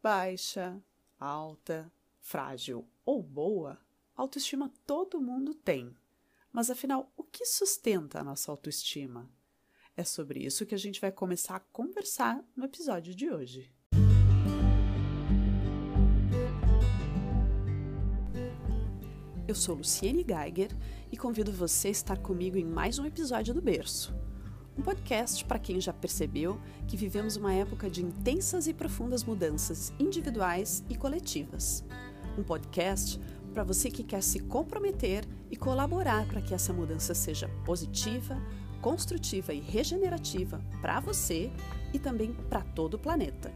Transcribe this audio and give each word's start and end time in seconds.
Baixa, 0.00 0.80
alta, 1.18 1.90
frágil 2.20 2.86
ou 3.04 3.20
boa, 3.20 3.76
autoestima 4.14 4.72
todo 4.86 5.20
mundo 5.20 5.52
tem. 5.54 5.92
Mas 6.52 6.70
afinal, 6.70 7.12
o 7.16 7.24
que 7.24 7.44
sustenta 7.44 8.20
a 8.20 8.24
nossa 8.24 8.52
autoestima? 8.52 9.28
É 9.96 10.04
sobre 10.04 10.38
isso 10.38 10.64
que 10.64 10.74
a 10.74 10.78
gente 10.78 11.00
vai 11.00 11.10
começar 11.10 11.56
a 11.56 11.60
conversar 11.60 12.44
no 12.54 12.64
episódio 12.64 13.12
de 13.12 13.28
hoje. 13.28 13.72
Eu 19.48 19.54
sou 19.54 19.74
Luciene 19.74 20.24
Geiger 20.24 20.70
e 21.10 21.16
convido 21.16 21.50
você 21.50 21.88
a 21.88 21.90
estar 21.90 22.18
comigo 22.18 22.56
em 22.56 22.64
mais 22.64 23.00
um 23.00 23.04
episódio 23.04 23.52
do 23.52 23.60
Berço. 23.60 24.14
Um 24.78 24.82
podcast 24.82 25.44
para 25.44 25.58
quem 25.58 25.80
já 25.80 25.92
percebeu 25.92 26.56
que 26.86 26.96
vivemos 26.96 27.34
uma 27.34 27.52
época 27.52 27.90
de 27.90 28.00
intensas 28.00 28.68
e 28.68 28.72
profundas 28.72 29.24
mudanças 29.24 29.92
individuais 29.98 30.84
e 30.88 30.94
coletivas. 30.94 31.84
Um 32.38 32.44
podcast 32.44 33.18
para 33.52 33.64
você 33.64 33.90
que 33.90 34.04
quer 34.04 34.22
se 34.22 34.38
comprometer 34.38 35.24
e 35.50 35.56
colaborar 35.56 36.28
para 36.28 36.40
que 36.40 36.54
essa 36.54 36.72
mudança 36.72 37.12
seja 37.12 37.48
positiva, 37.64 38.40
construtiva 38.80 39.52
e 39.52 39.58
regenerativa 39.58 40.62
para 40.80 41.00
você 41.00 41.50
e 41.92 41.98
também 41.98 42.32
para 42.48 42.62
todo 42.62 42.94
o 42.94 42.98
planeta. 43.00 43.52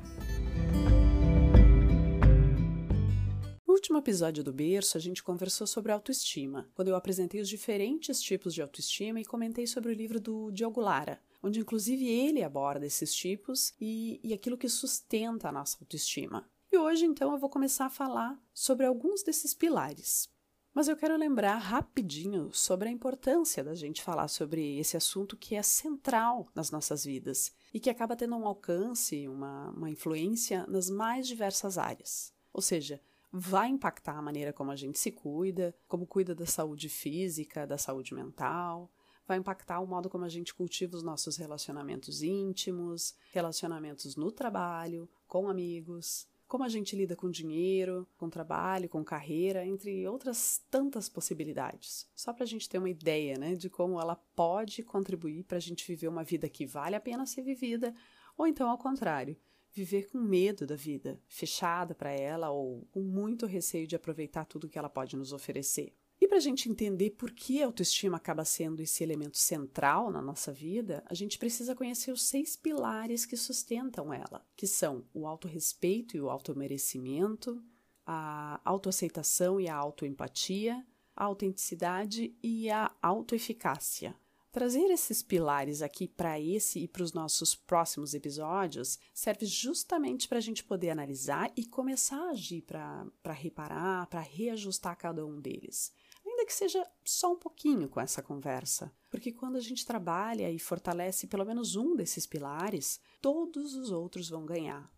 Último 3.92 3.98
episódio 3.98 4.42
do 4.42 4.54
Berço, 4.54 4.96
a 4.96 5.00
gente 5.00 5.22
conversou 5.22 5.66
sobre 5.66 5.92
autoestima, 5.92 6.66
quando 6.74 6.88
eu 6.88 6.96
apresentei 6.96 7.42
os 7.42 7.48
diferentes 7.48 8.22
tipos 8.22 8.54
de 8.54 8.62
autoestima 8.62 9.20
e 9.20 9.24
comentei 9.24 9.66
sobre 9.66 9.92
o 9.92 9.94
livro 9.94 10.18
do 10.18 10.50
Diogo 10.50 10.80
Lara, 10.80 11.20
onde 11.42 11.60
inclusive 11.60 12.08
ele 12.08 12.42
aborda 12.42 12.86
esses 12.86 13.14
tipos 13.14 13.74
e, 13.78 14.18
e 14.24 14.32
aquilo 14.32 14.56
que 14.56 14.66
sustenta 14.66 15.50
a 15.50 15.52
nossa 15.52 15.76
autoestima. 15.78 16.48
E 16.72 16.78
hoje, 16.78 17.04
então, 17.04 17.32
eu 17.32 17.38
vou 17.38 17.50
começar 17.50 17.84
a 17.84 17.90
falar 17.90 18.40
sobre 18.54 18.86
alguns 18.86 19.22
desses 19.22 19.52
pilares. 19.52 20.26
Mas 20.72 20.88
eu 20.88 20.96
quero 20.96 21.14
lembrar 21.18 21.58
rapidinho 21.58 22.50
sobre 22.50 22.88
a 22.88 22.92
importância 22.92 23.62
da 23.62 23.74
gente 23.74 24.02
falar 24.02 24.28
sobre 24.28 24.78
esse 24.78 24.96
assunto 24.96 25.36
que 25.36 25.54
é 25.54 25.62
central 25.62 26.48
nas 26.54 26.70
nossas 26.70 27.04
vidas 27.04 27.52
e 27.74 27.78
que 27.78 27.90
acaba 27.90 28.16
tendo 28.16 28.36
um 28.36 28.46
alcance, 28.46 29.28
uma, 29.28 29.68
uma 29.72 29.90
influência 29.90 30.66
nas 30.66 30.88
mais 30.88 31.28
diversas 31.28 31.76
áreas. 31.76 32.32
Ou 32.54 32.62
seja, 32.62 32.98
vai 33.32 33.68
impactar 33.68 34.18
a 34.18 34.22
maneira 34.22 34.52
como 34.52 34.70
a 34.70 34.76
gente 34.76 34.98
se 34.98 35.10
cuida, 35.10 35.74
como 35.88 36.06
cuida 36.06 36.34
da 36.34 36.44
saúde 36.44 36.88
física, 36.88 37.66
da 37.66 37.78
saúde 37.78 38.14
mental, 38.14 38.92
vai 39.26 39.38
impactar 39.38 39.80
o 39.80 39.86
modo 39.86 40.10
como 40.10 40.24
a 40.24 40.28
gente 40.28 40.54
cultiva 40.54 40.96
os 40.96 41.02
nossos 41.02 41.36
relacionamentos 41.36 42.22
íntimos, 42.22 43.14
relacionamentos 43.32 44.16
no 44.16 44.30
trabalho, 44.30 45.08
com 45.26 45.48
amigos, 45.48 46.28
como 46.46 46.64
a 46.64 46.68
gente 46.68 46.94
lida 46.94 47.16
com 47.16 47.30
dinheiro, 47.30 48.06
com 48.18 48.28
trabalho, 48.28 48.86
com 48.86 49.02
carreira, 49.02 49.64
entre 49.64 50.06
outras 50.06 50.62
tantas 50.70 51.08
possibilidades. 51.08 52.06
Só 52.14 52.30
para 52.34 52.44
a 52.44 52.46
gente 52.46 52.68
ter 52.68 52.76
uma 52.76 52.90
ideia 52.90 53.38
né, 53.38 53.54
de 53.54 53.70
como 53.70 53.98
ela 53.98 54.16
pode 54.36 54.82
contribuir 54.82 55.44
para 55.44 55.56
a 55.56 55.60
gente 55.60 55.86
viver 55.86 56.08
uma 56.08 56.22
vida 56.22 56.50
que 56.50 56.66
vale 56.66 56.94
a 56.94 57.00
pena 57.00 57.24
ser 57.24 57.40
vivida, 57.40 57.94
ou 58.36 58.46
então 58.46 58.68
ao 58.68 58.76
contrário, 58.76 59.34
viver 59.72 60.08
com 60.10 60.18
medo 60.18 60.66
da 60.66 60.76
vida, 60.76 61.20
fechada 61.26 61.94
para 61.94 62.10
ela 62.10 62.50
ou 62.50 62.86
com 62.90 63.00
muito 63.00 63.46
receio 63.46 63.86
de 63.86 63.96
aproveitar 63.96 64.44
tudo 64.44 64.68
que 64.68 64.78
ela 64.78 64.88
pode 64.88 65.16
nos 65.16 65.32
oferecer. 65.32 65.94
E 66.20 66.28
para 66.28 66.36
a 66.36 66.40
gente 66.40 66.70
entender 66.70 67.10
por 67.10 67.32
que 67.32 67.60
a 67.60 67.66
autoestima 67.66 68.16
acaba 68.16 68.44
sendo 68.44 68.80
esse 68.80 69.02
elemento 69.02 69.36
central 69.36 70.08
na 70.08 70.22
nossa 70.22 70.52
vida, 70.52 71.02
a 71.06 71.14
gente 71.14 71.36
precisa 71.36 71.74
conhecer 71.74 72.12
os 72.12 72.22
seis 72.22 72.54
pilares 72.54 73.26
que 73.26 73.36
sustentam 73.36 74.14
ela, 74.14 74.46
que 74.54 74.66
são 74.66 75.04
o 75.12 75.26
autorrespeito 75.26 76.16
e 76.16 76.20
o 76.20 76.30
automerecimento, 76.30 77.60
a 78.06 78.60
autoaceitação 78.64 79.60
e 79.60 79.68
a 79.68 79.74
autoempatia, 79.74 80.86
a 81.16 81.24
autenticidade 81.24 82.36
e 82.40 82.70
a 82.70 82.94
autoeficácia. 83.02 84.14
Trazer 84.52 84.90
esses 84.90 85.22
pilares 85.22 85.80
aqui 85.80 86.06
para 86.06 86.38
esse 86.38 86.80
e 86.80 86.86
para 86.86 87.02
os 87.02 87.14
nossos 87.14 87.54
próximos 87.54 88.12
episódios 88.12 88.98
serve 89.14 89.46
justamente 89.46 90.28
para 90.28 90.36
a 90.36 90.42
gente 90.42 90.62
poder 90.62 90.90
analisar 90.90 91.50
e 91.56 91.64
começar 91.64 92.18
a 92.18 92.32
agir 92.32 92.60
para 92.60 93.32
reparar, 93.32 94.06
para 94.08 94.20
reajustar 94.20 94.94
cada 94.98 95.24
um 95.24 95.40
deles. 95.40 95.90
Ainda 96.22 96.44
que 96.44 96.52
seja 96.52 96.86
só 97.02 97.32
um 97.32 97.38
pouquinho 97.38 97.88
com 97.88 97.98
essa 97.98 98.20
conversa. 98.20 98.92
Porque 99.10 99.32
quando 99.32 99.56
a 99.56 99.60
gente 99.60 99.86
trabalha 99.86 100.50
e 100.50 100.58
fortalece 100.58 101.26
pelo 101.26 101.46
menos 101.46 101.74
um 101.74 101.96
desses 101.96 102.26
pilares, 102.26 103.00
todos 103.22 103.74
os 103.74 103.90
outros 103.90 104.28
vão 104.28 104.44
ganhar. 104.44 104.92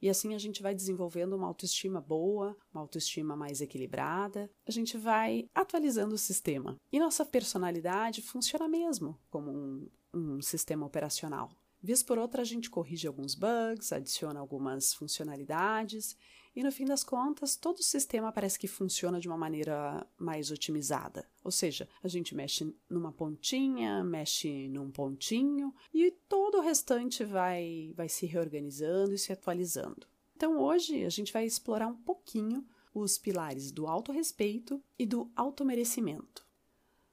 E 0.00 0.08
assim 0.08 0.34
a 0.34 0.38
gente 0.38 0.62
vai 0.62 0.74
desenvolvendo 0.74 1.34
uma 1.34 1.46
autoestima 1.46 2.00
boa, 2.00 2.56
uma 2.72 2.80
autoestima 2.80 3.36
mais 3.36 3.60
equilibrada, 3.60 4.50
a 4.66 4.70
gente 4.70 4.96
vai 4.96 5.48
atualizando 5.54 6.14
o 6.14 6.18
sistema. 6.18 6.76
E 6.90 6.98
nossa 6.98 7.24
personalidade 7.24 8.22
funciona 8.22 8.66
mesmo 8.68 9.18
como 9.30 9.50
um, 9.50 9.88
um 10.14 10.42
sistema 10.42 10.86
operacional. 10.86 11.50
Vez 11.82 12.02
por 12.02 12.18
outra, 12.18 12.42
a 12.42 12.44
gente 12.44 12.68
corrige 12.68 13.06
alguns 13.06 13.34
bugs, 13.34 13.92
adiciona 13.92 14.38
algumas 14.38 14.92
funcionalidades 14.92 16.16
e 16.54 16.62
no 16.64 16.72
fim 16.72 16.84
das 16.84 17.04
contas, 17.04 17.54
todo 17.54 17.78
o 17.78 17.82
sistema 17.82 18.32
parece 18.32 18.58
que 18.58 18.66
funciona 18.66 19.20
de 19.20 19.28
uma 19.28 19.36
maneira 19.36 20.06
mais 20.18 20.50
otimizada. 20.50 21.28
Ou 21.44 21.50
seja, 21.50 21.88
a 22.02 22.08
gente 22.08 22.34
mexe 22.34 22.74
numa 22.88 23.12
pontinha, 23.12 24.02
mexe 24.02 24.68
num 24.68 24.90
pontinho 24.90 25.72
e 25.94 26.10
todo 26.28 26.58
o 26.58 26.60
restante 26.60 27.24
vai, 27.24 27.92
vai 27.96 28.08
se 28.08 28.26
reorganizando 28.26 29.14
e 29.14 29.18
se 29.18 29.32
atualizando. 29.32 30.06
Então 30.34 30.58
hoje 30.58 31.04
a 31.04 31.08
gente 31.08 31.32
vai 31.32 31.44
explorar 31.44 31.86
um 31.86 31.96
pouquinho 31.96 32.66
os 32.92 33.16
pilares 33.16 33.70
do 33.70 33.86
autorrespeito 33.86 34.82
e 34.98 35.06
do 35.06 35.30
automerecimento. 35.36 36.44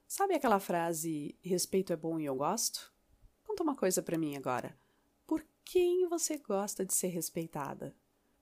Sabe 0.08 0.34
aquela 0.34 0.60
frase 0.60 1.38
respeito 1.42 1.94
é 1.94 1.96
bom 1.96 2.20
e 2.20 2.26
eu 2.26 2.36
gosto? 2.36 2.92
Conta 3.46 3.62
uma 3.62 3.76
coisa 3.76 4.02
para 4.02 4.18
mim 4.18 4.36
agora. 4.36 4.76
Por 5.28 5.46
quem 5.64 6.08
você 6.08 6.38
gosta 6.38 6.86
de 6.86 6.94
ser 6.94 7.10
respeitada? 7.10 7.96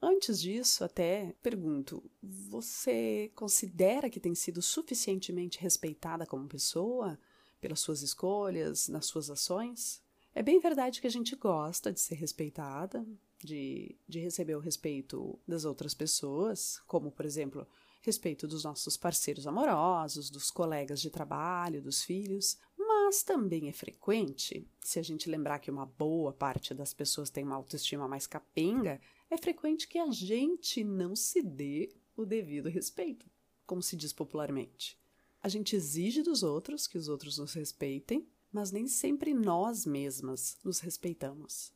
Antes 0.08 0.40
disso, 0.40 0.84
até 0.84 1.34
pergunto: 1.42 2.04
você 2.22 3.32
considera 3.34 4.08
que 4.08 4.20
tem 4.20 4.36
sido 4.36 4.62
suficientemente 4.62 5.60
respeitada 5.60 6.28
como 6.28 6.48
pessoa 6.48 7.18
pelas 7.60 7.80
suas 7.80 8.04
escolhas, 8.04 8.88
nas 8.88 9.08
suas 9.08 9.32
ações? 9.32 10.04
É 10.36 10.44
bem 10.44 10.60
verdade 10.60 11.02
que 11.02 11.08
a 11.08 11.10
gente 11.12 11.36
gosta 11.36 11.92
de 11.92 12.00
ser 12.00 12.14
respeitada, 12.16 13.04
de, 13.44 13.98
de 14.08 14.20
receber 14.20 14.56
o 14.56 14.60
respeito 14.60 15.40
das 15.48 15.66
outras 15.66 15.96
pessoas, 15.96 16.80
como, 16.86 17.10
por 17.10 17.26
exemplo, 17.26 17.68
respeito 18.00 18.48
dos 18.48 18.64
nossos 18.64 18.96
parceiros 18.96 19.48
amorosos, 19.48 20.30
dos 20.30 20.52
colegas 20.52 21.02
de 21.02 21.10
trabalho, 21.10 21.82
dos 21.82 22.04
filhos, 22.04 22.60
mas 22.78 23.24
também 23.24 23.70
é 23.70 23.74
frequente, 23.74 24.70
se 24.82 25.00
a 25.00 25.04
gente 25.04 25.32
lembrar 25.32 25.58
que 25.58 25.72
uma 25.72 25.88
boa 25.88 26.32
parte 26.32 26.76
das 26.76 26.94
pessoas 26.94 27.32
tem 27.32 27.44
uma 27.44 27.56
autoestima 27.56 28.08
mais 28.08 28.28
capenga, 28.28 29.02
é 29.30 29.38
frequente 29.38 29.88
que 29.88 29.98
a 29.98 30.12
gente 30.12 30.84
não 30.84 31.16
se 31.16 31.42
dê 31.42 31.94
o 32.16 32.26
devido 32.26 32.70
respeito, 32.70 33.30
como 33.66 33.82
se 33.82 33.96
diz 33.96 34.14
popularmente. 34.14 34.98
A 35.42 35.50
gente 35.50 35.76
exige 35.76 36.22
dos 36.22 36.44
outros 36.44 36.88
que 36.88 36.98
os 36.98 37.08
outros 37.08 37.38
nos 37.38 37.54
respeitem, 37.54 38.28
mas 38.52 38.72
nem 38.72 38.88
sempre 38.88 39.34
nós 39.34 39.86
mesmas 39.86 40.58
nos 40.64 40.80
respeitamos. 40.80 41.72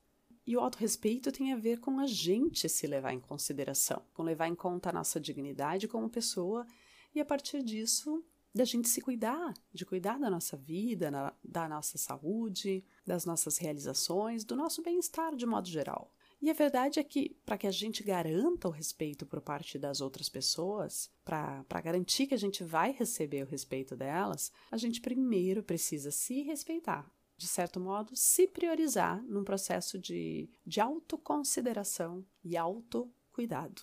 E 0.45 0.57
o 0.57 0.59
autorrespeito 0.59 1.31
tem 1.31 1.53
a 1.53 1.57
ver 1.57 1.79
com 1.79 1.99
a 1.99 2.07
gente 2.07 2.67
se 2.67 2.87
levar 2.87 3.13
em 3.13 3.19
consideração, 3.19 4.01
com 4.13 4.23
levar 4.23 4.47
em 4.47 4.55
conta 4.55 4.89
a 4.89 4.93
nossa 4.93 5.19
dignidade 5.19 5.87
como 5.87 6.09
pessoa 6.09 6.65
e, 7.13 7.19
a 7.19 7.25
partir 7.25 7.61
disso, 7.61 8.23
da 8.53 8.65
gente 8.65 8.89
se 8.89 9.01
cuidar, 9.01 9.53
de 9.71 9.85
cuidar 9.85 10.17
da 10.17 10.29
nossa 10.29 10.57
vida, 10.57 11.11
na, 11.11 11.33
da 11.43 11.69
nossa 11.69 11.97
saúde, 11.97 12.83
das 13.05 13.25
nossas 13.25 13.57
realizações, 13.57 14.43
do 14.43 14.55
nosso 14.55 14.81
bem-estar 14.81 15.35
de 15.35 15.45
modo 15.45 15.67
geral. 15.67 16.11
E 16.41 16.49
a 16.49 16.53
verdade 16.53 16.99
é 16.99 17.03
que, 17.03 17.37
para 17.45 17.57
que 17.57 17.67
a 17.67 17.71
gente 17.71 18.01
garanta 18.01 18.67
o 18.67 18.71
respeito 18.71 19.25
por 19.25 19.41
parte 19.41 19.77
das 19.77 19.99
outras 19.99 20.29
pessoas, 20.29 21.11
para 21.25 21.81
garantir 21.83 22.27
que 22.27 22.33
a 22.33 22.37
gente 22.37 22.63
vai 22.63 22.91
receber 22.91 23.43
o 23.43 23.49
respeito 23.49 23.95
delas, 23.95 24.51
a 24.71 24.77
gente 24.77 25.01
primeiro 25.01 25.61
precisa 25.61 26.11
se 26.11 26.41
respeitar. 26.41 27.11
De 27.35 27.47
certo 27.47 27.79
modo, 27.79 28.15
se 28.15 28.47
priorizar 28.47 29.21
num 29.23 29.43
processo 29.43 29.97
de, 29.97 30.49
de 30.65 30.79
autoconsideração 30.79 32.25
e 32.43 32.55
autocuidado. 32.55 33.81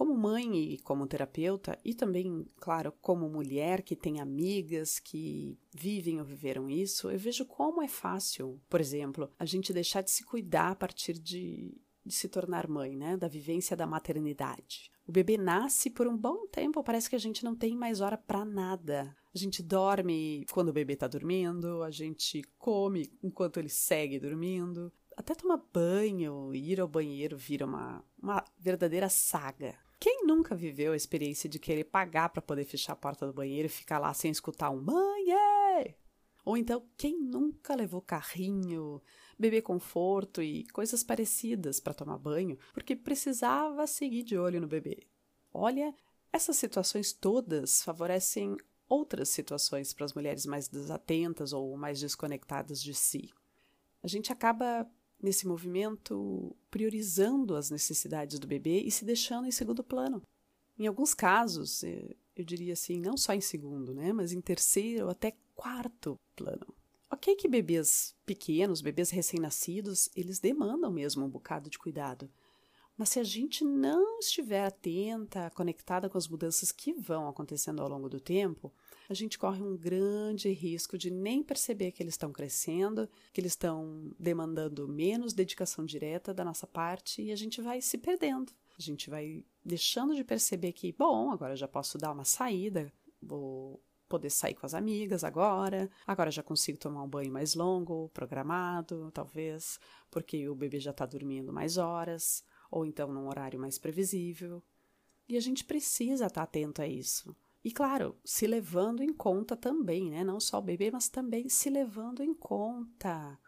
Como 0.00 0.16
mãe 0.16 0.56
e 0.56 0.78
como 0.78 1.06
terapeuta, 1.06 1.78
e 1.84 1.92
também, 1.92 2.46
claro, 2.56 2.90
como 3.02 3.28
mulher 3.28 3.82
que 3.82 3.94
tem 3.94 4.18
amigas 4.18 4.98
que 4.98 5.58
vivem 5.74 6.18
ou 6.18 6.24
viveram 6.24 6.70
isso, 6.70 7.10
eu 7.10 7.18
vejo 7.18 7.44
como 7.44 7.82
é 7.82 7.86
fácil, 7.86 8.58
por 8.66 8.80
exemplo, 8.80 9.30
a 9.38 9.44
gente 9.44 9.74
deixar 9.74 10.00
de 10.00 10.10
se 10.10 10.24
cuidar 10.24 10.70
a 10.70 10.74
partir 10.74 11.18
de, 11.18 11.78
de 12.02 12.14
se 12.14 12.30
tornar 12.30 12.66
mãe, 12.66 12.96
né? 12.96 13.14
Da 13.14 13.28
vivência 13.28 13.76
da 13.76 13.86
maternidade. 13.86 14.90
O 15.06 15.12
bebê 15.12 15.36
nasce 15.36 15.90
por 15.90 16.08
um 16.08 16.16
bom 16.16 16.46
tempo, 16.46 16.82
parece 16.82 17.10
que 17.10 17.16
a 17.16 17.20
gente 17.20 17.44
não 17.44 17.54
tem 17.54 17.76
mais 17.76 18.00
hora 18.00 18.16
para 18.16 18.42
nada. 18.42 19.14
A 19.34 19.36
gente 19.38 19.62
dorme 19.62 20.46
quando 20.50 20.70
o 20.70 20.72
bebê 20.72 20.94
está 20.94 21.08
dormindo, 21.08 21.82
a 21.82 21.90
gente 21.90 22.42
come 22.56 23.12
enquanto 23.22 23.58
ele 23.58 23.68
segue 23.68 24.18
dormindo, 24.18 24.90
até 25.14 25.34
tomar 25.34 25.60
banho, 25.70 26.54
ir 26.54 26.80
ao 26.80 26.88
banheiro 26.88 27.36
vira 27.36 27.66
uma, 27.66 28.02
uma 28.18 28.42
verdadeira 28.58 29.10
saga. 29.10 29.78
Quem 30.00 30.24
nunca 30.24 30.56
viveu 30.56 30.92
a 30.92 30.96
experiência 30.96 31.46
de 31.46 31.58
querer 31.58 31.84
pagar 31.84 32.30
para 32.30 32.40
poder 32.40 32.64
fechar 32.64 32.94
a 32.94 32.96
porta 32.96 33.26
do 33.26 33.34
banheiro 33.34 33.66
e 33.66 33.70
ficar 33.70 33.98
lá 33.98 34.14
sem 34.14 34.30
escutar 34.30 34.70
um 34.70 34.82
banho? 34.82 35.36
Ou 36.42 36.56
então, 36.56 36.88
quem 36.96 37.20
nunca 37.20 37.74
levou 37.74 38.00
carrinho, 38.00 39.02
bebê 39.38 39.60
conforto 39.60 40.42
e 40.42 40.64
coisas 40.68 41.04
parecidas 41.04 41.78
para 41.78 41.92
tomar 41.92 42.16
banho 42.16 42.58
porque 42.72 42.96
precisava 42.96 43.86
seguir 43.86 44.22
de 44.22 44.38
olho 44.38 44.58
no 44.58 44.66
bebê? 44.66 45.06
Olha, 45.52 45.94
essas 46.32 46.56
situações 46.56 47.12
todas 47.12 47.82
favorecem 47.82 48.56
outras 48.88 49.28
situações 49.28 49.92
para 49.92 50.06
as 50.06 50.14
mulheres 50.14 50.46
mais 50.46 50.66
desatentas 50.66 51.52
ou 51.52 51.76
mais 51.76 52.00
desconectadas 52.00 52.82
de 52.82 52.94
si. 52.94 53.30
A 54.02 54.08
gente 54.08 54.32
acaba 54.32 54.90
nesse 55.22 55.46
movimento 55.46 56.54
priorizando 56.70 57.54
as 57.56 57.70
necessidades 57.70 58.38
do 58.38 58.46
bebê 58.46 58.80
e 58.80 58.90
se 58.90 59.04
deixando 59.04 59.46
em 59.46 59.50
segundo 59.50 59.82
plano. 59.82 60.22
Em 60.78 60.86
alguns 60.86 61.12
casos, 61.12 61.84
eh, 61.84 62.16
eu 62.34 62.44
diria 62.44 62.72
assim, 62.72 63.00
não 63.00 63.16
só 63.16 63.34
em 63.34 63.40
segundo, 63.40 63.94
né, 63.94 64.12
mas 64.12 64.32
em 64.32 64.40
terceiro 64.40 65.04
ou 65.04 65.10
até 65.10 65.34
quarto 65.54 66.16
plano. 66.34 66.66
Ok 67.10 67.34
que 67.34 67.48
bebês 67.48 68.14
pequenos, 68.24 68.80
bebês 68.80 69.10
recém-nascidos, 69.10 70.08
eles 70.14 70.38
demandam 70.38 70.90
mesmo 70.90 71.24
um 71.24 71.28
bocado 71.28 71.68
de 71.68 71.78
cuidado. 71.78 72.30
Mas 73.00 73.08
se 73.08 73.18
a 73.18 73.24
gente 73.24 73.64
não 73.64 74.18
estiver 74.18 74.62
atenta, 74.62 75.50
conectada 75.54 76.06
com 76.06 76.18
as 76.18 76.28
mudanças 76.28 76.70
que 76.70 76.92
vão 76.92 77.28
acontecendo 77.28 77.80
ao 77.80 77.88
longo 77.88 78.10
do 78.10 78.20
tempo, 78.20 78.70
a 79.08 79.14
gente 79.14 79.38
corre 79.38 79.62
um 79.62 79.74
grande 79.74 80.50
risco 80.52 80.98
de 80.98 81.10
nem 81.10 81.42
perceber 81.42 81.92
que 81.92 82.02
eles 82.02 82.12
estão 82.12 82.30
crescendo, 82.30 83.08
que 83.32 83.40
eles 83.40 83.52
estão 83.52 84.14
demandando 84.18 84.86
menos 84.86 85.32
dedicação 85.32 85.86
direta 85.86 86.34
da 86.34 86.44
nossa 86.44 86.66
parte 86.66 87.22
e 87.22 87.32
a 87.32 87.36
gente 87.36 87.62
vai 87.62 87.80
se 87.80 87.96
perdendo. 87.96 88.52
A 88.78 88.82
gente 88.82 89.08
vai 89.08 89.42
deixando 89.64 90.14
de 90.14 90.22
perceber 90.22 90.72
que, 90.72 90.92
bom, 90.92 91.30
agora 91.30 91.56
já 91.56 91.66
posso 91.66 91.96
dar 91.96 92.12
uma 92.12 92.26
saída, 92.26 92.92
vou 93.22 93.82
poder 94.10 94.28
sair 94.28 94.54
com 94.54 94.66
as 94.66 94.74
amigas 94.74 95.24
agora, 95.24 95.88
agora 96.06 96.30
já 96.30 96.42
consigo 96.42 96.76
tomar 96.76 97.02
um 97.04 97.08
banho 97.08 97.32
mais 97.32 97.54
longo, 97.54 98.10
programado, 98.12 99.10
talvez, 99.14 99.78
porque 100.10 100.46
o 100.50 100.54
bebê 100.54 100.80
já 100.80 100.90
está 100.90 101.06
dormindo 101.06 101.50
mais 101.50 101.78
horas, 101.78 102.44
ou 102.70 102.84
então 102.84 103.12
num 103.12 103.28
horário 103.28 103.58
mais 103.58 103.78
previsível. 103.78 104.62
E 105.28 105.36
a 105.36 105.40
gente 105.40 105.64
precisa 105.64 106.26
estar 106.26 106.40
tá 106.40 106.42
atento 106.42 106.82
a 106.82 106.86
isso. 106.86 107.34
E 107.62 107.70
claro, 107.70 108.16
se 108.24 108.46
levando 108.46 109.02
em 109.02 109.12
conta 109.12 109.54
também, 109.54 110.10
né? 110.10 110.24
Não 110.24 110.40
só 110.40 110.58
o 110.58 110.62
bebê, 110.62 110.90
mas 110.90 111.08
também 111.08 111.48
se 111.48 111.68
levando 111.68 112.22
em 112.22 112.32
conta. 112.32 113.38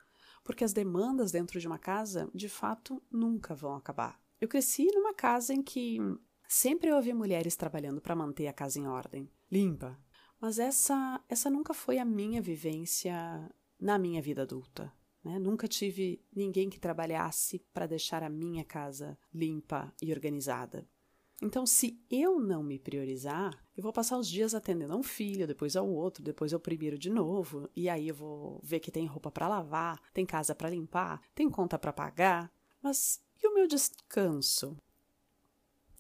Porque 0.45 0.65
as 0.65 0.73
demandas 0.73 1.33
dentro 1.33 1.59
de 1.59 1.67
uma 1.67 1.79
casa, 1.79 2.29
de 2.35 2.49
fato, 2.49 3.03
nunca 3.11 3.55
vão 3.55 3.75
acabar. 3.75 4.21
Eu 4.41 4.49
cresci 4.49 4.87
numa 4.93 5.15
casa 5.15 5.55
em 5.55 5.63
que 5.63 5.99
sempre 6.49 6.93
houve 6.93 7.15
mulheres 7.15 7.57
trabalhando 7.57 8.01
para 8.01 8.17
manter 8.17 8.49
a 8.49 8.53
casa 8.53 8.79
em 8.79 8.87
ordem, 8.87 9.31
limpa. 9.51 9.99
Mas 10.41 10.59
essa, 10.59 11.21
essa 11.29 11.49
nunca 11.49 11.73
foi 11.73 11.99
a 11.99 12.05
minha 12.05 12.43
vivência 12.43 13.15
na 13.81 13.99
minha 13.99 14.21
vida 14.21 14.43
adulta. 14.43 14.93
Né? 15.25 15.39
Nunca 15.39 15.69
tive 15.69 16.21
ninguém 16.35 16.69
que 16.69 16.81
trabalhasse 16.81 17.59
para 17.73 17.87
deixar 17.87 18.23
a 18.23 18.29
minha 18.29 18.65
casa 18.65 19.19
limpa 19.33 19.93
e 20.01 20.13
organizada. 20.13 20.87
Então, 21.43 21.67
se 21.67 22.01
eu 22.09 22.39
não 22.39 22.63
me 22.63 22.79
priorizar, 22.79 23.53
eu 23.77 23.83
vou 23.83 23.93
passar 23.93 24.17
os 24.17 24.29
dias 24.29 24.55
atendendo 24.55 24.93
a 24.93 24.97
um 24.97 25.03
filho, 25.03 25.47
depois 25.47 25.75
ao 25.75 25.89
outro, 25.89 26.23
depois 26.23 26.55
ao 26.55 26.61
primeiro 26.61 26.97
de 26.97 27.11
novo, 27.11 27.69
e 27.75 27.89
aí 27.89 28.07
eu 28.07 28.15
vou 28.15 28.61
ver 28.63 28.79
que 28.79 28.93
tem 28.93 29.07
roupa 29.07 29.29
para 29.29 29.49
lavar, 29.49 30.01
tem 30.15 30.25
casa 30.25 30.55
para 30.55 30.71
limpar, 30.71 31.21
tem 31.35 31.51
conta 31.51 31.77
para 31.79 31.93
pagar. 31.93 32.53
Mas 32.81 33.21
e 33.43 33.47
o 33.49 33.55
meu 33.55 33.67
descanso? 33.67 34.77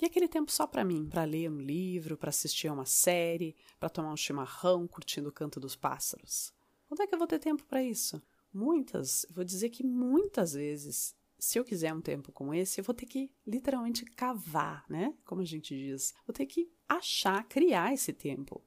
E 0.00 0.04
aquele 0.04 0.28
tempo 0.28 0.50
só 0.50 0.64
para 0.64 0.84
mim, 0.84 1.08
para 1.08 1.24
ler 1.24 1.50
um 1.50 1.60
livro, 1.60 2.16
para 2.16 2.30
assistir 2.30 2.68
a 2.68 2.72
uma 2.72 2.86
série, 2.86 3.56
para 3.80 3.88
tomar 3.88 4.12
um 4.12 4.16
chimarrão 4.16 4.86
curtindo 4.86 5.28
o 5.28 5.32
canto 5.32 5.58
dos 5.58 5.74
pássaros? 5.74 6.52
Onde 6.88 7.02
é 7.02 7.06
que 7.06 7.14
eu 7.14 7.18
vou 7.18 7.26
ter 7.26 7.40
tempo 7.40 7.64
para 7.64 7.82
isso? 7.82 8.22
Muitas, 8.52 9.26
vou 9.30 9.44
dizer 9.44 9.70
que 9.70 9.82
muitas 9.82 10.52
vezes 10.52 11.14
se 11.42 11.58
eu 11.58 11.64
quiser 11.64 11.92
um 11.92 12.00
tempo 12.00 12.30
como 12.30 12.54
esse, 12.54 12.80
eu 12.80 12.84
vou 12.84 12.94
ter 12.94 13.04
que 13.04 13.28
literalmente 13.44 14.04
cavar, 14.04 14.84
né? 14.88 15.12
Como 15.24 15.40
a 15.40 15.44
gente 15.44 15.76
diz. 15.76 16.14
Vou 16.24 16.32
ter 16.32 16.46
que 16.46 16.70
achar, 16.88 17.42
criar 17.48 17.92
esse 17.92 18.12
tempo. 18.12 18.62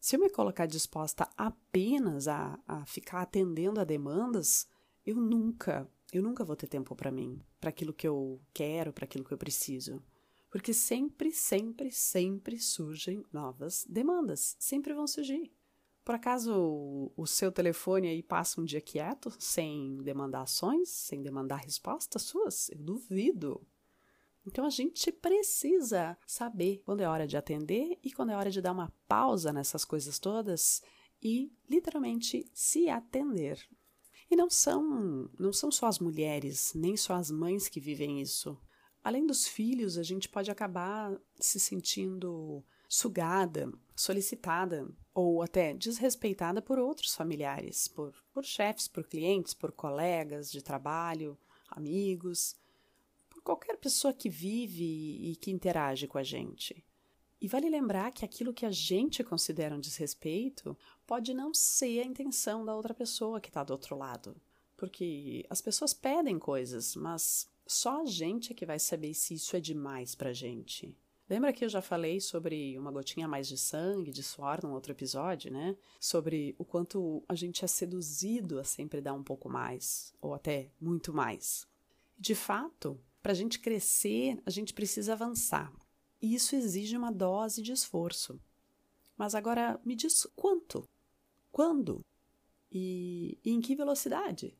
Se 0.00 0.16
eu 0.16 0.20
me 0.20 0.30
colocar 0.30 0.64
disposta 0.64 1.28
apenas 1.36 2.26
a, 2.26 2.58
a 2.66 2.86
ficar 2.86 3.20
atendendo 3.20 3.78
a 3.78 3.84
demandas, 3.84 4.66
eu 5.04 5.16
nunca, 5.16 5.86
eu 6.10 6.22
nunca 6.22 6.42
vou 6.42 6.56
ter 6.56 6.68
tempo 6.68 6.96
para 6.96 7.12
mim, 7.12 7.38
para 7.60 7.68
aquilo 7.68 7.92
que 7.92 8.08
eu 8.08 8.40
quero, 8.54 8.94
para 8.94 9.04
aquilo 9.04 9.24
que 9.24 9.32
eu 9.32 9.38
preciso. 9.38 10.02
Porque 10.48 10.72
sempre, 10.72 11.30
sempre, 11.30 11.90
sempre 11.92 12.58
surgem 12.58 13.26
novas 13.30 13.84
demandas, 13.86 14.56
sempre 14.58 14.94
vão 14.94 15.06
surgir. 15.06 15.52
Por 16.06 16.14
acaso 16.14 17.10
o 17.16 17.26
seu 17.26 17.50
telefone 17.50 18.06
aí 18.06 18.22
passa 18.22 18.60
um 18.60 18.64
dia 18.64 18.80
quieto, 18.80 19.34
sem 19.40 19.96
demandar 20.04 20.42
ações, 20.42 20.88
sem 20.88 21.20
demandar 21.20 21.56
respostas 21.56 22.22
suas? 22.22 22.70
Eu 22.70 22.78
duvido. 22.78 23.66
Então 24.46 24.64
a 24.64 24.70
gente 24.70 25.10
precisa 25.10 26.16
saber 26.24 26.80
quando 26.84 27.00
é 27.00 27.08
hora 27.08 27.26
de 27.26 27.36
atender 27.36 27.98
e 28.04 28.12
quando 28.12 28.30
é 28.30 28.36
hora 28.36 28.52
de 28.52 28.62
dar 28.62 28.70
uma 28.70 28.94
pausa 29.08 29.52
nessas 29.52 29.84
coisas 29.84 30.20
todas 30.20 30.80
e 31.20 31.52
literalmente 31.68 32.48
se 32.54 32.88
atender. 32.88 33.58
E 34.30 34.36
não 34.36 34.48
são, 34.48 35.28
não 35.36 35.52
são 35.52 35.72
só 35.72 35.86
as 35.86 35.98
mulheres, 35.98 36.72
nem 36.72 36.96
só 36.96 37.14
as 37.14 37.32
mães 37.32 37.68
que 37.68 37.80
vivem 37.80 38.20
isso. 38.20 38.56
Além 39.02 39.26
dos 39.26 39.48
filhos, 39.48 39.98
a 39.98 40.04
gente 40.04 40.28
pode 40.28 40.52
acabar 40.52 41.20
se 41.40 41.58
sentindo 41.58 42.64
sugada, 42.88 43.72
solicitada 43.94 44.88
ou 45.14 45.42
até 45.42 45.72
desrespeitada 45.72 46.60
por 46.60 46.78
outros 46.78 47.14
familiares, 47.14 47.88
por, 47.88 48.14
por 48.32 48.44
chefes, 48.44 48.86
por 48.86 49.06
clientes, 49.06 49.54
por 49.54 49.72
colegas 49.72 50.50
de 50.50 50.62
trabalho, 50.62 51.38
amigos, 51.68 52.54
por 53.30 53.42
qualquer 53.42 53.76
pessoa 53.78 54.12
que 54.12 54.28
vive 54.28 55.30
e 55.30 55.36
que 55.36 55.50
interage 55.50 56.06
com 56.06 56.18
a 56.18 56.22
gente. 56.22 56.84
E 57.40 57.48
vale 57.48 57.68
lembrar 57.68 58.12
que 58.12 58.24
aquilo 58.24 58.52
que 58.52 58.64
a 58.64 58.70
gente 58.70 59.22
considera 59.22 59.74
um 59.74 59.80
desrespeito 59.80 60.76
pode 61.06 61.34
não 61.34 61.52
ser 61.52 62.00
a 62.00 62.06
intenção 62.06 62.64
da 62.64 62.74
outra 62.74 62.94
pessoa 62.94 63.40
que 63.40 63.48
está 63.48 63.62
do 63.62 63.72
outro 63.72 63.96
lado. 63.96 64.34
Porque 64.76 65.44
as 65.48 65.60
pessoas 65.60 65.92
pedem 65.94 66.38
coisas, 66.38 66.94
mas 66.96 67.48
só 67.66 68.02
a 68.02 68.06
gente 68.06 68.52
é 68.52 68.54
que 68.54 68.66
vai 68.66 68.78
saber 68.78 69.12
se 69.14 69.34
isso 69.34 69.56
é 69.56 69.60
demais 69.60 70.14
para 70.14 70.30
a 70.30 70.34
gente. 70.34 70.96
Lembra 71.28 71.52
que 71.52 71.64
eu 71.64 71.68
já 71.68 71.82
falei 71.82 72.20
sobre 72.20 72.78
uma 72.78 72.92
gotinha 72.92 73.26
mais 73.26 73.48
de 73.48 73.58
sangue, 73.58 74.12
de 74.12 74.22
suor, 74.22 74.60
num 74.62 74.72
outro 74.72 74.92
episódio, 74.92 75.52
né? 75.52 75.76
Sobre 75.98 76.54
o 76.56 76.64
quanto 76.64 77.24
a 77.28 77.34
gente 77.34 77.64
é 77.64 77.68
seduzido 77.68 78.60
a 78.60 78.64
sempre 78.64 79.00
dar 79.00 79.12
um 79.12 79.24
pouco 79.24 79.48
mais, 79.48 80.14
ou 80.20 80.34
até 80.34 80.70
muito 80.80 81.12
mais. 81.12 81.66
De 82.16 82.32
fato, 82.32 83.00
para 83.20 83.32
a 83.32 83.34
gente 83.34 83.58
crescer, 83.58 84.40
a 84.46 84.50
gente 84.50 84.72
precisa 84.72 85.14
avançar. 85.14 85.72
E 86.22 86.32
isso 86.32 86.54
exige 86.54 86.96
uma 86.96 87.10
dose 87.10 87.60
de 87.60 87.72
esforço. 87.72 88.40
Mas 89.16 89.34
agora 89.34 89.80
me 89.84 89.96
diz 89.96 90.28
quanto? 90.36 90.88
Quando? 91.50 92.04
E, 92.70 93.36
e 93.44 93.50
em 93.50 93.60
que 93.60 93.74
velocidade? 93.74 94.56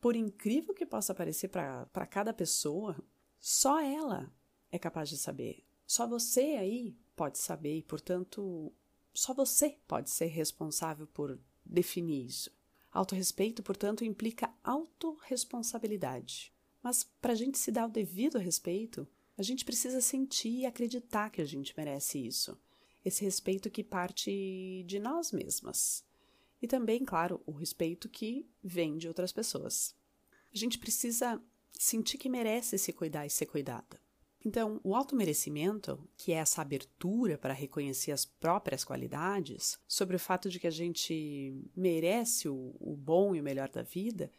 Por 0.00 0.16
incrível 0.16 0.74
que 0.74 0.84
possa 0.84 1.14
parecer 1.14 1.48
para 1.48 2.06
cada 2.10 2.32
pessoa, 2.32 2.96
só 3.38 3.80
ela 3.80 4.28
é 4.72 4.78
capaz 4.78 5.08
de 5.08 5.16
saber 5.16 5.67
só 5.88 6.06
você 6.06 6.40
aí 6.60 6.94
pode 7.16 7.38
saber 7.38 7.78
e, 7.78 7.82
portanto, 7.82 8.70
só 9.14 9.32
você 9.32 9.78
pode 9.88 10.10
ser 10.10 10.26
responsável 10.26 11.06
por 11.06 11.40
definir 11.64 12.26
isso. 12.26 12.50
Autorrespeito, 12.92 13.62
portanto, 13.62 14.04
implica 14.04 14.52
autorresponsabilidade. 14.62 16.52
Mas 16.82 17.04
para 17.04 17.32
a 17.32 17.34
gente 17.34 17.56
se 17.56 17.72
dar 17.72 17.86
o 17.86 17.90
devido 17.90 18.36
respeito, 18.36 19.08
a 19.38 19.42
gente 19.42 19.64
precisa 19.64 20.02
sentir 20.02 20.60
e 20.60 20.66
acreditar 20.66 21.30
que 21.30 21.40
a 21.40 21.46
gente 21.46 21.72
merece 21.74 22.18
isso. 22.18 22.60
Esse 23.02 23.24
respeito 23.24 23.70
que 23.70 23.82
parte 23.82 24.84
de 24.86 24.98
nós 24.98 25.32
mesmas. 25.32 26.04
E 26.60 26.68
também, 26.68 27.02
claro, 27.02 27.40
o 27.46 27.52
respeito 27.52 28.10
que 28.10 28.46
vem 28.62 28.98
de 28.98 29.08
outras 29.08 29.32
pessoas. 29.32 29.96
A 30.52 30.58
gente 30.58 30.78
precisa 30.78 31.42
sentir 31.72 32.18
que 32.18 32.28
merece 32.28 32.76
se 32.76 32.92
cuidar 32.92 33.24
e 33.24 33.30
ser 33.30 33.46
cuidada. 33.46 33.98
Então, 34.44 34.80
o 34.84 34.94
automerecimento, 34.94 35.98
que 36.16 36.32
é 36.32 36.36
essa 36.36 36.62
abertura 36.62 37.36
para 37.36 37.52
reconhecer 37.52 38.12
as 38.12 38.24
próprias 38.24 38.84
qualidades, 38.84 39.78
sobre 39.86 40.14
o 40.14 40.18
fato 40.18 40.48
de 40.48 40.60
que 40.60 40.66
a 40.66 40.70
gente 40.70 41.60
merece 41.76 42.48
o, 42.48 42.74
o 42.78 42.96
bom 42.96 43.34
e 43.34 43.40
o 43.40 43.44
melhor 43.44 43.68
da 43.68 43.82
vida, 43.82 44.30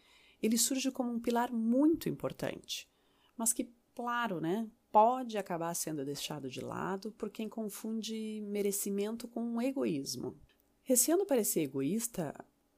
ele 0.41 0.57
surge 0.57 0.89
como 0.89 1.11
um 1.11 1.19
pilar 1.19 1.51
muito 1.51 2.07
importante, 2.07 2.87
mas 3.35 3.51
que, 3.51 3.69
claro, 3.93 4.39
né, 4.39 4.69
pode 4.91 5.37
acabar 5.37 5.73
sendo 5.75 6.05
deixado 6.05 6.49
de 6.49 6.61
lado 6.61 7.11
por 7.11 7.29
quem 7.29 7.49
confunde 7.49 8.41
merecimento 8.45 9.27
com 9.27 9.43
um 9.43 9.61
egoísmo. 9.61 10.37
Receando 10.81 11.25
parecer 11.25 11.61
egoísta, 11.61 12.33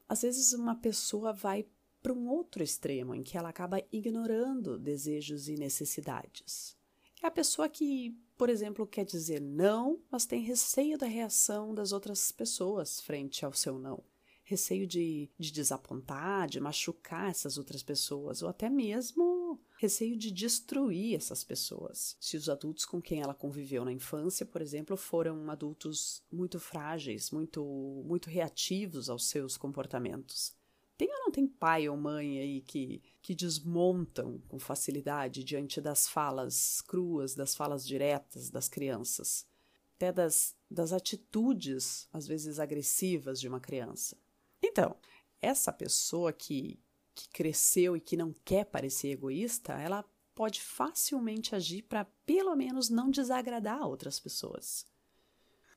às 0.10 0.24
vezes 0.24 0.54
uma 0.54 0.76
pessoa 0.76 1.32
vai 1.32 1.66
para 2.02 2.12
um 2.12 2.28
outro 2.28 2.64
extremo, 2.64 3.14
em 3.14 3.22
que 3.22 3.38
ela 3.38 3.50
acaba 3.50 3.82
ignorando 3.92 4.78
desejos 4.78 5.48
e 5.48 5.56
necessidades. 5.56 6.76
É 7.22 7.28
a 7.28 7.32
pessoa 7.32 7.70
que, 7.70 8.18
por 8.36 8.50
exemplo, 8.50 8.88
quer 8.88 9.06
dizer 9.06 9.40
não, 9.40 10.02
mas 10.10 10.26
tem 10.26 10.42
receio 10.42 10.98
da 10.98 11.06
reação 11.06 11.74
das 11.74 11.92
outras 11.92 12.32
pessoas 12.32 13.00
frente 13.00 13.46
ao 13.46 13.54
seu 13.54 13.78
não. 13.78 14.04
Receio 14.44 14.88
de, 14.88 15.30
de 15.38 15.52
desapontar, 15.52 16.50
de 16.50 16.60
machucar 16.60 17.30
essas 17.30 17.58
outras 17.58 17.84
pessoas, 17.84 18.42
ou 18.42 18.50
até 18.50 18.70
mesmo 18.70 19.62
receio 19.78 20.18
de 20.18 20.32
destruir 20.32 21.16
essas 21.16 21.44
pessoas. 21.44 22.18
Se 22.20 22.36
os 22.36 22.50
adultos 22.50 22.86
com 22.86 23.02
quem 23.02 23.22
ela 23.22 23.34
conviveu 23.34 23.86
na 23.86 23.92
infância, 23.92 24.46
por 24.46 24.62
exemplo, 24.62 24.98
foram 24.98 25.50
adultos 25.50 26.24
muito 26.32 26.60
frágeis, 26.60 27.30
muito, 27.32 27.64
muito 28.06 28.30
reativos 28.30 29.10
aos 29.10 29.28
seus 29.28 29.58
comportamentos. 29.58 30.54
Tem 31.02 31.12
ou 31.12 31.20
não 31.20 31.32
tem 31.32 31.48
pai 31.48 31.90
ou 31.90 31.98
mãe 31.98 32.38
aí 32.38 32.62
que, 32.62 33.02
que 33.24 33.34
desmontam 33.34 34.40
com 34.48 34.60
facilidade 34.60 35.44
diante 35.44 35.82
das 35.82 36.08
falas 36.08 36.80
cruas, 36.82 37.34
das 37.34 37.56
falas 37.56 37.88
diretas 37.88 38.52
das 38.52 38.70
crianças? 38.70 39.48
Até 39.96 40.12
das, 40.12 40.56
das 40.70 40.94
atitudes, 40.94 42.08
às 42.14 42.28
vezes 42.28 42.60
agressivas, 42.60 43.40
de 43.40 43.48
uma 43.48 43.60
criança. 43.60 44.16
Então, 44.62 44.96
essa 45.42 45.74
pessoa 45.74 46.32
que, 46.32 46.80
que 47.16 47.28
cresceu 47.30 47.98
e 47.98 48.00
que 48.00 48.16
não 48.16 48.32
quer 48.46 48.66
parecer 48.66 49.08
egoísta, 49.08 49.74
ela 49.74 50.06
pode 50.36 50.62
facilmente 50.62 51.56
agir 51.56 51.82
para 51.82 52.06
pelo 52.28 52.56
menos 52.56 52.92
não 52.92 53.10
desagradar 53.10 53.88
outras 53.88 54.20
pessoas. 54.20 54.86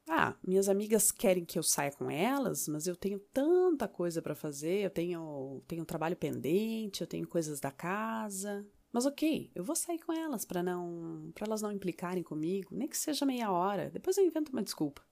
Ah, 0.07 0.37
minhas 0.47 0.69
amigas 0.69 1.11
querem 1.11 1.45
que 1.45 1.59
eu 1.59 1.63
saia 1.63 1.91
com 1.91 2.11
elas, 2.11 2.69
mas 2.69 2.87
eu 2.87 2.95
tenho 2.95 3.19
tanta 3.19 3.89
coisa 3.89 4.21
para 4.21 4.35
fazer, 4.35 4.85
eu 4.85 4.91
tenho, 4.91 5.63
tenho 5.67 5.85
trabalho 5.85 6.17
pendente, 6.17 7.01
eu 7.01 7.07
tenho 7.07 7.27
coisas 7.27 7.59
da 7.59 7.71
casa. 7.71 8.67
Mas 8.93 9.07
ok, 9.07 9.51
eu 9.55 9.65
vou 9.65 9.75
sair 9.75 9.99
com 9.99 10.13
elas 10.13 10.45
para 10.45 10.63
não, 10.63 11.31
para 11.35 11.47
elas 11.47 11.63
não 11.63 11.73
implicarem 11.73 12.23
comigo, 12.23 12.75
nem 12.75 12.87
que 12.87 12.97
seja 12.97 13.27
meia 13.27 13.51
hora. 13.51 13.91
Depois 13.91 14.17
eu 14.19 14.27
invento 14.27 14.53
uma 14.53 14.63
desculpa. 14.63 15.03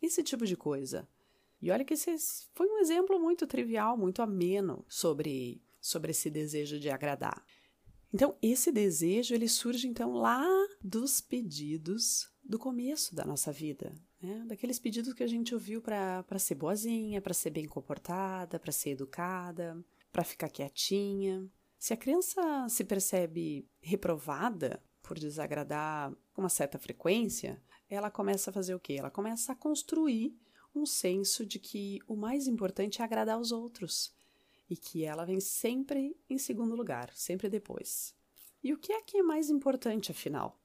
Esse 0.00 0.22
tipo 0.22 0.46
de 0.46 0.56
coisa. 0.56 1.08
E 1.60 1.70
olha 1.70 1.84
que 1.84 1.94
esse 1.94 2.46
foi 2.54 2.68
um 2.68 2.78
exemplo 2.78 3.18
muito 3.18 3.46
trivial, 3.46 3.96
muito 3.96 4.22
ameno 4.22 4.84
sobre 4.88 5.60
sobre 5.80 6.10
esse 6.10 6.28
desejo 6.28 6.80
de 6.80 6.90
agradar. 6.90 7.44
Então, 8.12 8.36
esse 8.42 8.72
desejo 8.72 9.34
ele 9.34 9.48
surge 9.48 9.86
então 9.86 10.14
lá 10.14 10.44
dos 10.82 11.20
pedidos 11.20 12.28
do 12.48 12.58
começo 12.58 13.14
da 13.14 13.24
nossa 13.24 13.50
vida, 13.50 13.92
né? 14.22 14.44
daqueles 14.46 14.78
pedidos 14.78 15.12
que 15.12 15.22
a 15.22 15.26
gente 15.26 15.54
ouviu 15.54 15.82
para 15.82 16.38
ser 16.38 16.54
boazinha, 16.54 17.20
para 17.20 17.34
ser 17.34 17.50
bem 17.50 17.66
comportada, 17.66 18.58
para 18.58 18.72
ser 18.72 18.90
educada, 18.90 19.84
para 20.12 20.24
ficar 20.24 20.48
quietinha. 20.48 21.48
Se 21.78 21.92
a 21.92 21.96
criança 21.96 22.66
se 22.68 22.84
percebe 22.84 23.68
reprovada 23.80 24.82
por 25.02 25.18
desagradar 25.18 26.12
com 26.32 26.42
uma 26.42 26.48
certa 26.48 26.78
frequência, 26.78 27.62
ela 27.88 28.10
começa 28.10 28.50
a 28.50 28.52
fazer 28.52 28.74
o 28.74 28.80
quê? 28.80 28.94
Ela 28.94 29.10
começa 29.10 29.52
a 29.52 29.56
construir 29.56 30.36
um 30.74 30.86
senso 30.86 31.44
de 31.44 31.58
que 31.58 32.00
o 32.06 32.16
mais 32.16 32.46
importante 32.46 33.00
é 33.00 33.04
agradar 33.04 33.38
os 33.38 33.50
outros 33.52 34.14
e 34.68 34.76
que 34.76 35.04
ela 35.04 35.24
vem 35.24 35.40
sempre 35.40 36.16
em 36.28 36.38
segundo 36.38 36.74
lugar, 36.74 37.10
sempre 37.14 37.48
depois. 37.48 38.14
E 38.62 38.72
o 38.72 38.78
que 38.78 38.92
é 38.92 39.00
que 39.02 39.18
é 39.18 39.22
mais 39.22 39.48
importante, 39.48 40.10
afinal? 40.10 40.60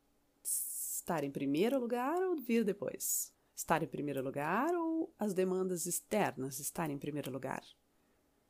Estar 1.01 1.23
em 1.23 1.31
primeiro 1.31 1.79
lugar 1.79 2.21
ou 2.21 2.35
vir 2.35 2.63
depois? 2.63 3.33
estar 3.55 3.81
em 3.81 3.87
primeiro 3.87 4.23
lugar 4.23 4.73
ou 4.75 5.13
as 5.17 5.33
demandas 5.33 5.85
externas 5.85 6.59
estar 6.59 6.89
em 6.89 6.97
primeiro 6.97 7.31
lugar? 7.31 7.63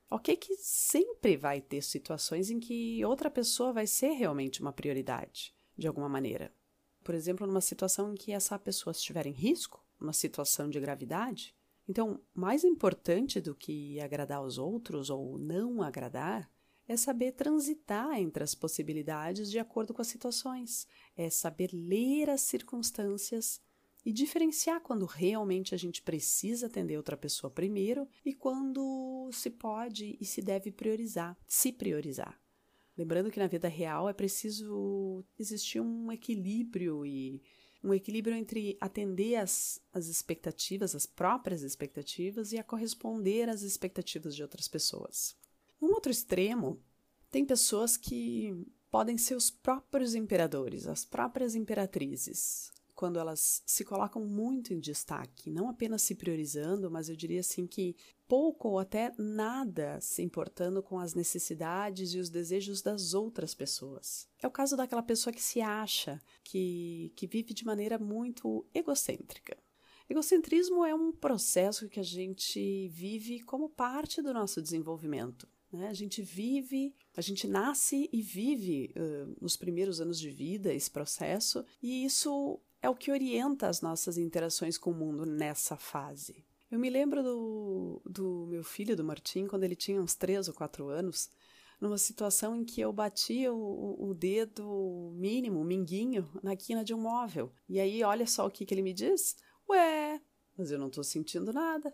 Ok, 0.10 0.36
que 0.36 0.56
sempre 0.58 1.38
vai 1.38 1.62
ter 1.62 1.82
situações 1.82 2.50
em 2.50 2.60
que 2.60 3.04
outra 3.06 3.32
pessoa 3.32 3.72
vai 3.72 3.88
ser 3.88 4.10
realmente 4.12 4.62
uma 4.62 4.74
prioridade, 4.74 5.56
de 5.78 5.88
alguma 5.88 6.10
maneira. 6.10 6.54
Por 7.04 7.16
exemplo, 7.16 7.48
numa 7.48 7.62
situação 7.62 8.12
em 8.12 8.16
que 8.16 8.34
essa 8.34 8.60
pessoa 8.60 8.92
estiver 8.92 9.26
em 9.26 9.32
risco, 9.32 9.86
uma 10.00 10.12
situação 10.12 10.70
de 10.70 10.80
gravidade. 10.80 11.56
Então, 11.88 12.22
mais 12.34 12.66
importante 12.66 13.40
do 13.40 13.56
que 13.56 14.00
agradar 14.02 14.44
os 14.44 14.58
outros 14.58 15.10
ou 15.10 15.38
não 15.38 15.82
agradar 15.82 16.52
é 16.88 16.98
saber 16.98 17.32
transitar 17.32 18.20
entre 18.20 18.44
as 18.44 18.54
possibilidades 18.54 19.50
de 19.50 19.60
acordo 19.60 19.94
com 19.94 20.02
as 20.02 20.08
situações, 20.08 20.86
é 21.22 21.30
saber 21.30 21.70
ler 21.74 22.30
as 22.30 22.42
circunstâncias 22.42 23.62
e 24.06 24.12
diferenciar 24.12 24.82
quando 24.82 25.06
realmente 25.06 25.76
a 25.76 25.78
gente 25.78 26.02
precisa 26.02 26.66
atender 26.66 26.98
outra 26.98 27.16
pessoa 27.16 27.52
primeiro 27.52 28.08
e 28.26 28.34
quando 28.34 29.30
se 29.32 29.50
pode 29.50 30.18
e 30.20 30.26
se 30.26 30.42
deve 30.42 30.72
priorizar, 30.72 31.38
se 31.48 31.72
priorizar. 31.72 32.42
Lembrando 32.98 33.32
que 33.32 33.40
na 33.40 33.48
vida 33.48 33.68
real 33.68 34.10
é 34.10 34.14
preciso 34.14 35.24
existir 35.38 35.80
um 35.80 36.12
equilíbrio 36.12 37.06
e 37.06 37.42
um 37.84 37.94
equilíbrio 37.94 38.36
entre 38.36 38.78
atender 38.80 39.36
as, 39.36 39.82
as 39.92 40.08
expectativas, 40.08 40.96
as 40.96 41.06
próprias 41.06 41.64
expectativas, 41.64 42.52
e 42.52 42.60
a 42.60 42.64
corresponder 42.64 43.50
às 43.50 43.64
expectativas 43.64 44.36
de 44.36 44.44
outras 44.44 44.68
pessoas. 44.68 45.36
No 45.80 45.90
outro 45.90 46.12
extremo, 46.12 46.80
tem 47.32 47.44
pessoas 47.44 47.98
que 47.98 48.68
podem 48.92 49.18
ser 49.18 49.36
os 49.36 49.50
próprios 49.50 50.14
imperadores, 50.14 50.86
as 50.86 51.06
próprias 51.06 51.56
imperatrizes, 51.56 52.72
quando 52.94 53.18
elas 53.18 53.64
se 53.66 53.84
colocam 53.84 54.24
muito 54.24 54.74
em 54.74 54.80
destaque, 54.80 55.50
não 55.50 55.70
apenas 55.70 56.04
se 56.04 56.14
priorizando, 56.14 56.92
mas 56.92 57.10
eu 57.10 57.16
diria 57.16 57.40
assim 57.40 57.66
que 57.66 57.96
pouco 58.28 58.70
ou 58.70 58.80
até 58.80 59.12
nada 59.18 60.00
se 60.02 60.22
importando 60.22 60.84
com 60.84 61.00
as 61.00 61.16
necessidades 61.16 62.14
e 62.14 62.20
os 62.20 62.30
desejos 62.30 62.82
das 62.82 63.14
outras 63.14 63.56
pessoas. 63.56 64.28
É 64.40 64.46
o 64.46 64.52
caso 64.52 64.78
daquela 64.78 65.02
pessoa 65.02 65.34
que 65.34 65.42
se 65.42 65.62
acha, 65.62 66.22
que, 66.44 67.12
que 67.16 67.26
vive 67.26 67.54
de 67.54 67.66
maneira 67.66 67.98
muito 67.98 68.66
egocêntrica. 68.74 69.58
Egocentrismo 70.10 70.86
é 70.86 70.94
um 70.94 71.12
processo 71.12 71.88
que 71.88 72.00
a 72.00 72.04
gente 72.04 72.90
vive 72.90 73.40
como 73.40 73.70
parte 73.70 74.22
do 74.22 74.34
nosso 74.34 74.62
desenvolvimento. 74.62 75.48
Né? 75.72 75.88
A 75.88 75.94
gente 75.94 76.22
vive, 76.22 76.94
a 77.16 77.22
gente 77.22 77.48
nasce 77.48 78.10
e 78.12 78.22
vive 78.22 78.94
uh, 78.98 79.36
nos 79.42 79.56
primeiros 79.56 80.02
anos 80.02 80.20
de 80.20 80.30
vida 80.30 80.74
esse 80.74 80.92
processo, 80.92 81.66
e 81.82 82.04
isso 82.04 82.60
é 82.82 82.90
o 82.90 82.96
que 82.96 83.12
orienta 83.12 83.68
as 83.68 83.82
nossas 83.82 84.18
interações 84.18 84.78
com 84.78 84.92
o 84.92 84.96
mundo 84.96 85.26
nessa 85.26 85.78
fase. 85.78 86.44
Eu 86.70 86.80
me 86.80 86.90
lembro 86.90 87.22
do, 87.22 88.02
do 88.06 88.48
meu 88.48 88.64
filho, 88.64 88.96
do 88.96 89.04
Martim, 89.04 89.46
quando 89.46 89.64
ele 89.64 89.76
tinha 89.76 90.02
uns 90.02 90.16
três 90.16 90.48
ou 90.48 90.54
quatro 90.54 90.88
anos, 90.88 91.30
numa 91.82 91.98
situação 91.98 92.56
em 92.56 92.64
que 92.64 92.80
eu 92.80 92.94
batia 92.94 93.52
o, 93.52 94.10
o 94.10 94.14
dedo 94.14 95.12
mínimo, 95.16 95.60
o 95.60 95.66
minguinho, 95.66 96.30
na 96.42 96.56
quina 96.56 96.84
de 96.84 96.94
um 96.94 97.02
móvel. 97.02 97.52
E 97.68 97.80
aí, 97.80 98.04
olha 98.04 98.26
só 98.26 98.46
o 98.46 98.52
que, 98.52 98.66
que 98.66 98.74
ele 98.74 98.84
me 98.84 98.94
diz: 98.94 99.36
Ué, 99.68 100.22
mas 100.56 100.72
eu 100.72 100.80
não 100.80 100.88
estou 100.88 101.04
sentindo 101.04 101.52
nada. 101.52 101.94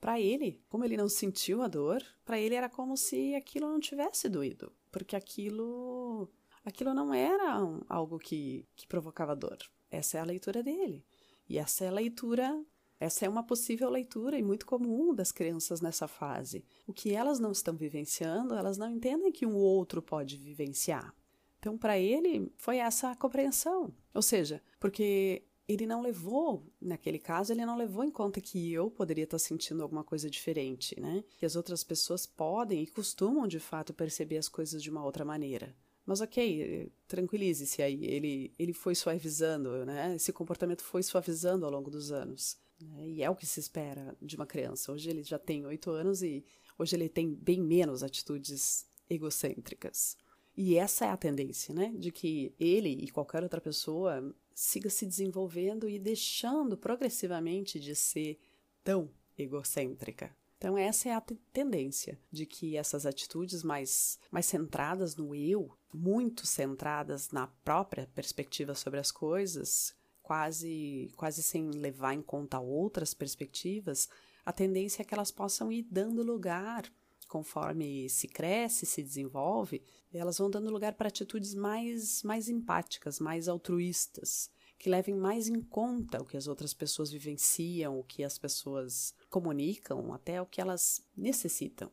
Para 0.00 0.20
ele, 0.20 0.60
como 0.68 0.84
ele 0.84 0.96
não 0.96 1.08
sentiu 1.08 1.62
a 1.62 1.68
dor, 1.68 2.02
para 2.24 2.38
ele 2.38 2.54
era 2.54 2.68
como 2.68 2.96
se 2.96 3.34
aquilo 3.34 3.68
não 3.68 3.80
tivesse 3.80 4.28
doído, 4.28 4.72
porque 4.90 5.16
aquilo 5.16 6.28
aquilo 6.64 6.92
não 6.92 7.14
era 7.14 7.64
um, 7.64 7.80
algo 7.88 8.18
que, 8.18 8.66
que 8.74 8.86
provocava 8.86 9.36
dor. 9.36 9.58
Essa 9.90 10.18
é 10.18 10.20
a 10.20 10.24
leitura 10.24 10.62
dele. 10.62 11.04
E 11.48 11.58
essa 11.58 11.84
é 11.84 11.88
a 11.88 11.92
leitura, 11.92 12.60
essa 12.98 13.24
é 13.24 13.28
uma 13.28 13.42
possível 13.42 13.88
leitura 13.88 14.38
e 14.38 14.42
muito 14.42 14.66
comum 14.66 15.14
das 15.14 15.30
crianças 15.30 15.80
nessa 15.80 16.08
fase. 16.08 16.64
O 16.86 16.92
que 16.92 17.14
elas 17.14 17.38
não 17.38 17.52
estão 17.52 17.76
vivenciando, 17.76 18.54
elas 18.54 18.76
não 18.76 18.90
entendem 18.90 19.30
que 19.30 19.46
um 19.46 19.54
outro 19.54 20.02
pode 20.02 20.36
vivenciar. 20.36 21.14
Então, 21.58 21.78
para 21.78 21.98
ele, 21.98 22.52
foi 22.56 22.78
essa 22.78 23.10
a 23.10 23.16
compreensão. 23.16 23.94
Ou 24.12 24.22
seja, 24.22 24.62
porque 24.78 25.44
ele 25.68 25.86
não 25.86 26.00
levou, 26.00 26.64
naquele 26.80 27.18
caso, 27.18 27.52
ele 27.52 27.66
não 27.66 27.76
levou 27.76 28.04
em 28.04 28.10
conta 28.10 28.40
que 28.40 28.72
eu 28.72 28.90
poderia 28.90 29.24
estar 29.24 29.38
sentindo 29.38 29.82
alguma 29.82 30.04
coisa 30.04 30.30
diferente, 30.30 30.98
né? 31.00 31.24
Que 31.36 31.44
as 31.44 31.56
outras 31.56 31.82
pessoas 31.82 32.24
podem 32.24 32.82
e 32.82 32.86
costumam, 32.86 33.48
de 33.48 33.58
fato, 33.58 33.92
perceber 33.92 34.38
as 34.38 34.48
coisas 34.48 34.82
de 34.82 34.90
uma 34.90 35.04
outra 35.04 35.24
maneira. 35.24 35.74
Mas 36.06 36.20
ok, 36.20 36.92
tranquilize-se 37.08 37.82
aí. 37.82 38.04
Ele, 38.04 38.52
ele 38.56 38.72
foi 38.72 38.94
suavizando, 38.94 39.84
né? 39.84 40.14
Esse 40.14 40.32
comportamento 40.32 40.84
foi 40.84 41.02
suavizando 41.02 41.66
ao 41.66 41.72
longo 41.72 41.90
dos 41.90 42.12
anos. 42.12 42.56
Né? 42.80 43.08
E 43.08 43.22
é 43.24 43.28
o 43.28 43.34
que 43.34 43.44
se 43.44 43.58
espera 43.58 44.16
de 44.22 44.36
uma 44.36 44.46
criança. 44.46 44.92
Hoje 44.92 45.10
ele 45.10 45.24
já 45.24 45.38
tem 45.38 45.66
oito 45.66 45.90
anos 45.90 46.22
e 46.22 46.44
hoje 46.78 46.94
ele 46.94 47.08
tem 47.08 47.34
bem 47.34 47.60
menos 47.60 48.04
atitudes 48.04 48.86
egocêntricas. 49.10 50.16
E 50.56 50.76
essa 50.76 51.06
é 51.06 51.10
a 51.10 51.16
tendência, 51.16 51.74
né? 51.74 51.92
De 51.98 52.12
que 52.12 52.54
ele 52.58 52.90
e 52.90 53.10
qualquer 53.10 53.42
outra 53.42 53.60
pessoa 53.60 54.32
siga 54.56 54.88
se 54.88 55.04
desenvolvendo 55.04 55.86
e 55.86 55.98
deixando 55.98 56.78
progressivamente 56.78 57.78
de 57.78 57.94
ser 57.94 58.40
tão 58.82 59.10
egocêntrica. 59.36 60.34
Então, 60.56 60.78
essa 60.78 61.10
é 61.10 61.12
a 61.12 61.20
tendência 61.52 62.18
de 62.32 62.46
que 62.46 62.74
essas 62.74 63.04
atitudes 63.04 63.62
mais, 63.62 64.18
mais 64.30 64.46
centradas 64.46 65.14
no 65.14 65.34
eu, 65.34 65.70
muito 65.92 66.46
centradas 66.46 67.30
na 67.30 67.46
própria 67.46 68.06
perspectiva 68.14 68.74
sobre 68.74 68.98
as 68.98 69.12
coisas, 69.12 69.94
quase, 70.22 71.12
quase 71.16 71.42
sem 71.42 71.70
levar 71.72 72.14
em 72.14 72.22
conta 72.22 72.58
outras 72.58 73.12
perspectivas, 73.12 74.08
a 74.46 74.54
tendência 74.54 75.02
é 75.02 75.04
que 75.04 75.12
elas 75.12 75.30
possam 75.30 75.70
ir 75.70 75.82
dando 75.82 76.22
lugar 76.22 76.90
conforme 77.26 78.08
se 78.08 78.28
cresce, 78.28 78.86
se 78.86 79.02
desenvolve, 79.02 79.82
elas 80.12 80.38
vão 80.38 80.50
dando 80.50 80.70
lugar 80.70 80.94
para 80.94 81.08
atitudes 81.08 81.54
mais, 81.54 82.22
mais 82.22 82.48
empáticas, 82.48 83.20
mais 83.20 83.48
altruístas, 83.48 84.50
que 84.78 84.90
levem 84.90 85.14
mais 85.14 85.48
em 85.48 85.60
conta 85.60 86.20
o 86.20 86.24
que 86.24 86.36
as 86.36 86.46
outras 86.46 86.72
pessoas 86.72 87.10
vivenciam, 87.10 87.98
o 87.98 88.04
que 88.04 88.22
as 88.22 88.38
pessoas 88.38 89.14
comunicam, 89.28 90.12
até 90.12 90.40
o 90.40 90.46
que 90.46 90.60
elas 90.60 91.04
necessitam. 91.16 91.90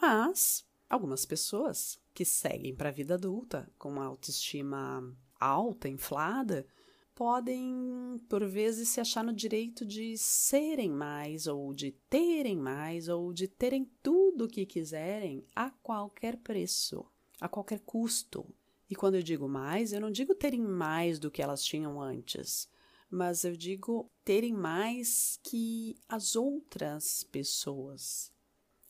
Mas 0.00 0.64
algumas 0.88 1.24
pessoas 1.24 2.00
que 2.12 2.24
seguem 2.24 2.74
para 2.74 2.88
a 2.88 2.92
vida 2.92 3.14
adulta 3.14 3.70
com 3.78 3.90
uma 3.90 4.06
autoestima 4.06 5.16
alta, 5.38 5.88
inflada, 5.88 6.66
podem, 7.14 8.18
por 8.30 8.46
vezes, 8.46 8.88
se 8.88 8.98
achar 8.98 9.22
no 9.22 9.32
direito 9.32 9.84
de 9.84 10.16
serem 10.16 10.90
mais, 10.90 11.46
ou 11.46 11.74
de 11.74 11.92
terem 12.08 12.56
mais, 12.56 13.08
ou 13.08 13.32
de 13.32 13.46
terem 13.46 13.84
tudo 14.02 14.19
o 14.44 14.48
que 14.48 14.66
quiserem 14.66 15.44
a 15.54 15.70
qualquer 15.70 16.36
preço, 16.36 17.04
a 17.40 17.48
qualquer 17.48 17.80
custo. 17.80 18.46
E 18.88 18.94
quando 18.94 19.16
eu 19.16 19.22
digo 19.22 19.48
mais, 19.48 19.92
eu 19.92 20.00
não 20.00 20.10
digo 20.10 20.34
terem 20.34 20.60
mais 20.60 21.18
do 21.18 21.30
que 21.30 21.42
elas 21.42 21.62
tinham 21.62 22.00
antes, 22.00 22.68
mas 23.10 23.44
eu 23.44 23.56
digo 23.56 24.10
terem 24.24 24.52
mais 24.52 25.38
que 25.42 25.96
as 26.08 26.36
outras 26.36 27.24
pessoas. 27.24 28.32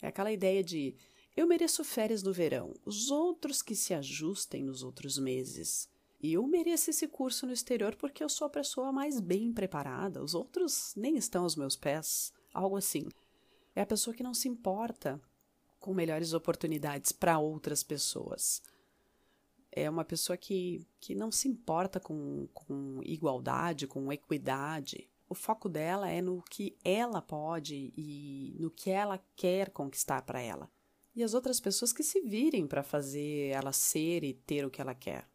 É 0.03 0.09
aquela 0.09 0.33
ideia 0.33 0.63
de 0.63 0.95
eu 1.37 1.47
mereço 1.47 1.85
férias 1.85 2.23
no 2.23 2.33
verão, 2.33 2.75
os 2.85 3.11
outros 3.11 3.63
que 3.63 3.75
se 3.75 3.95
ajustem 3.95 4.65
nos 4.65 4.83
outros 4.83 5.19
meses. 5.19 5.89
E 6.23 6.35
eu 6.35 6.47
mereço 6.47 6.91
esse 6.91 7.09
curso 7.09 7.47
no 7.47 7.53
exterior 7.53 7.97
porque 7.97 8.23
eu 8.23 8.29
sou 8.29 8.47
a 8.47 8.51
pessoa 8.51 8.93
mais 8.93 9.21
bem 9.21 9.53
preparada, 9.53 10.23
os 10.23 10.35
outros 10.35 10.93
nem 10.95 11.17
estão 11.17 11.45
aos 11.45 11.57
meus 11.57 11.77
pés, 11.77 12.33
algo 12.53 12.77
assim. 12.77 13.09
É 13.75 13.81
a 13.81 13.87
pessoa 13.87 14.15
que 14.15 14.23
não 14.23 14.35
se 14.35 14.49
importa 14.49 15.21
com 15.81 15.95
melhores 15.95 16.35
oportunidades 16.35 17.11
para 17.11 17.39
outras 17.39 17.83
pessoas. 17.83 18.63
É 19.73 19.89
uma 19.89 20.05
pessoa 20.05 20.37
que, 20.37 20.87
que 21.01 21.15
não 21.15 21.33
se 21.33 21.49
importa 21.49 21.99
com, 21.99 22.47
com 22.53 23.01
igualdade, 23.03 23.87
com 23.87 24.13
equidade. 24.13 25.09
O 25.29 25.35
foco 25.35 25.69
dela 25.69 26.11
é 26.11 26.21
no 26.21 26.43
que 26.43 26.77
ela 26.85 27.23
pode 27.23 27.93
e 27.97 28.57
no 28.59 28.71
que 28.71 28.91
ela 28.91 29.19
quer 29.35 29.71
conquistar 29.71 30.23
para 30.23 30.41
ela. 30.41 30.71
E 31.15 31.23
as 31.23 31.35
outras 31.35 31.59
pessoas 31.59 31.93
que 31.93 32.03
se 32.03 32.21
virem 32.21 32.67
para 32.67 32.83
fazer 32.83 33.49
ela 33.49 33.73
ser 33.73 34.23
e 34.23 34.35
ter 34.35 34.65
o 34.67 34.71
que 34.71 34.81
ela 34.81 34.95
quer. 34.95 35.29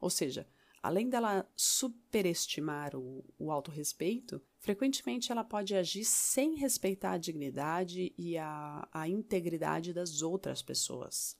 Ou 0.00 0.10
seja, 0.10 0.46
além 0.82 1.08
dela 1.08 1.46
superestimar 1.54 2.96
o, 2.96 3.24
o 3.38 3.50
autorrespeito, 3.50 4.40
frequentemente 4.58 5.30
ela 5.30 5.44
pode 5.44 5.74
agir 5.74 6.04
sem 6.04 6.56
respeitar 6.56 7.12
a 7.12 7.18
dignidade 7.18 8.12
e 8.16 8.36
a, 8.36 8.88
a 8.92 9.08
integridade 9.08 9.92
das 9.92 10.22
outras 10.22 10.62
pessoas. 10.62 11.36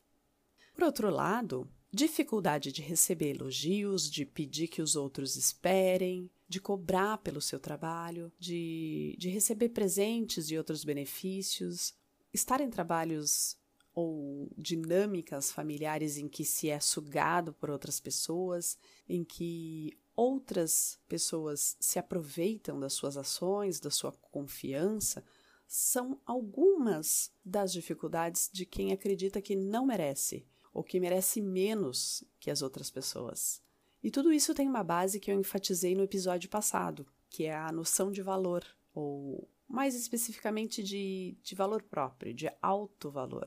Por 0.74 0.84
outro 0.84 1.10
lado, 1.10 1.68
dificuldade 1.92 2.70
de 2.70 2.82
receber 2.82 3.34
elogios, 3.34 4.10
de 4.10 4.24
pedir 4.24 4.68
que 4.68 4.82
os 4.82 4.94
outros 4.94 5.36
esperem, 5.36 6.30
de 6.48 6.60
cobrar 6.60 7.18
pelo 7.18 7.40
seu 7.40 7.58
trabalho, 7.58 8.32
de, 8.38 9.14
de 9.18 9.28
receber 9.28 9.70
presentes 9.70 10.50
e 10.50 10.56
outros 10.56 10.84
benefícios, 10.84 11.94
estar 12.32 12.60
em 12.60 12.70
trabalhos 12.70 13.56
ou 13.94 14.48
dinâmicas 14.56 15.50
familiares 15.50 16.16
em 16.16 16.28
que 16.28 16.44
se 16.44 16.70
é 16.70 16.78
sugado 16.78 17.52
por 17.52 17.68
outras 17.68 17.98
pessoas, 17.98 18.78
em 19.08 19.24
que 19.24 19.98
outras 20.18 20.98
pessoas 21.06 21.76
se 21.78 21.96
aproveitam 21.96 22.80
das 22.80 22.92
suas 22.92 23.16
ações, 23.16 23.78
da 23.78 23.88
sua 23.88 24.10
confiança, 24.10 25.24
são 25.64 26.20
algumas 26.26 27.30
das 27.44 27.72
dificuldades 27.72 28.50
de 28.52 28.66
quem 28.66 28.90
acredita 28.90 29.40
que 29.40 29.54
não 29.54 29.86
merece 29.86 30.44
ou 30.74 30.82
que 30.82 30.98
merece 30.98 31.40
menos 31.40 32.24
que 32.40 32.50
as 32.50 32.62
outras 32.62 32.90
pessoas. 32.90 33.62
E 34.02 34.10
tudo 34.10 34.32
isso 34.32 34.54
tem 34.54 34.68
uma 34.68 34.82
base 34.82 35.20
que 35.20 35.30
eu 35.30 35.38
enfatizei 35.38 35.94
no 35.94 36.02
episódio 36.02 36.50
passado, 36.50 37.06
que 37.30 37.44
é 37.44 37.54
a 37.54 37.70
noção 37.70 38.10
de 38.10 38.20
valor, 38.20 38.64
ou 38.92 39.48
mais 39.68 39.94
especificamente 39.94 40.82
de, 40.82 41.38
de 41.44 41.54
valor 41.54 41.80
próprio, 41.80 42.34
de 42.34 42.50
alto 42.60 43.08
valor. 43.08 43.46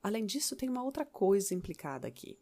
Além 0.00 0.24
disso, 0.24 0.54
tem 0.54 0.68
uma 0.68 0.84
outra 0.84 1.04
coisa 1.04 1.54
implicada 1.54 2.06
aqui. 2.06 2.38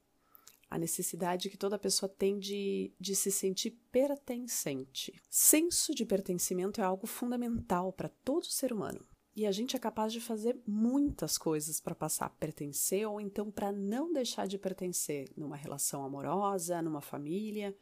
A 0.72 0.78
necessidade 0.78 1.50
que 1.50 1.56
toda 1.58 1.78
pessoa 1.78 2.08
tem 2.08 2.38
de, 2.38 2.94
de 2.98 3.14
se 3.14 3.30
sentir 3.30 3.72
pertencente. 3.92 5.20
Senso 5.28 5.94
de 5.94 6.06
pertencimento 6.06 6.80
é 6.80 6.84
algo 6.84 7.06
fundamental 7.06 7.92
para 7.92 8.08
todo 8.08 8.46
ser 8.46 8.72
humano. 8.72 9.04
E 9.36 9.46
a 9.46 9.52
gente 9.52 9.76
é 9.76 9.78
capaz 9.78 10.14
de 10.14 10.18
fazer 10.18 10.58
muitas 10.66 11.36
coisas 11.36 11.78
para 11.78 11.94
passar 11.94 12.24
a 12.24 12.30
pertencer 12.30 13.06
ou 13.06 13.20
então 13.20 13.50
para 13.50 13.70
não 13.70 14.14
deixar 14.14 14.46
de 14.46 14.56
pertencer 14.56 15.30
numa 15.36 15.56
relação 15.56 16.04
amorosa, 16.06 16.80
numa 16.80 17.02
família, 17.02 17.76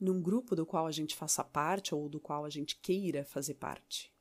num 0.00 0.20
grupo 0.20 0.56
do 0.56 0.66
qual 0.66 0.88
a 0.88 0.92
gente 0.92 1.14
faça 1.14 1.44
parte 1.44 1.94
ou 1.94 2.08
do 2.08 2.18
qual 2.18 2.44
a 2.44 2.50
gente 2.50 2.74
queira 2.74 3.24
fazer 3.24 3.54
parte. 3.54 4.12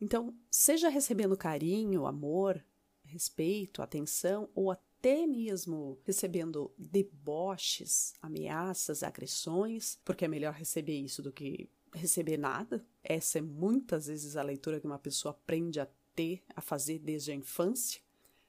Então, 0.00 0.34
seja 0.50 0.88
recebendo 0.88 1.36
carinho, 1.36 2.06
amor, 2.06 2.64
respeito, 3.02 3.82
atenção 3.82 4.48
ou 4.54 4.70
até 5.04 5.26
mesmo 5.26 5.98
recebendo 6.02 6.72
deboches, 6.78 8.14
ameaças, 8.22 9.02
agressões, 9.02 9.98
porque 10.02 10.24
é 10.24 10.28
melhor 10.28 10.54
receber 10.54 10.98
isso 10.98 11.22
do 11.22 11.30
que 11.30 11.68
receber 11.92 12.38
nada. 12.38 12.82
Essa 13.02 13.36
é 13.36 13.42
muitas 13.42 14.06
vezes 14.06 14.34
a 14.34 14.42
leitura 14.42 14.80
que 14.80 14.86
uma 14.86 14.98
pessoa 14.98 15.32
aprende 15.32 15.78
a 15.78 15.86
ter, 16.14 16.42
a 16.56 16.62
fazer 16.62 17.00
desde 17.00 17.32
a 17.32 17.34
infância. 17.34 18.00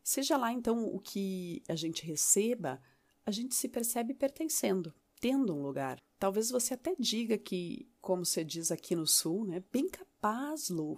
Seja 0.02 0.38
lá 0.38 0.50
então 0.50 0.86
o 0.86 0.98
que 0.98 1.62
a 1.68 1.76
gente 1.76 2.06
receba, 2.06 2.82
a 3.26 3.32
gente 3.32 3.54
se 3.54 3.68
percebe 3.68 4.14
pertencendo, 4.14 4.94
tendo 5.20 5.54
um 5.54 5.62
lugar. 5.62 6.02
Talvez 6.18 6.52
você 6.52 6.76
até 6.76 6.96
diga 6.98 7.38
que, 7.38 7.86
como 8.00 8.24
se 8.24 8.46
diz 8.46 8.72
aqui 8.72 8.96
no 8.96 9.06
sul, 9.06 9.46
né, 9.46 9.62
bem 9.74 9.90
capaz, 9.90 10.70
Lu, 10.70 10.98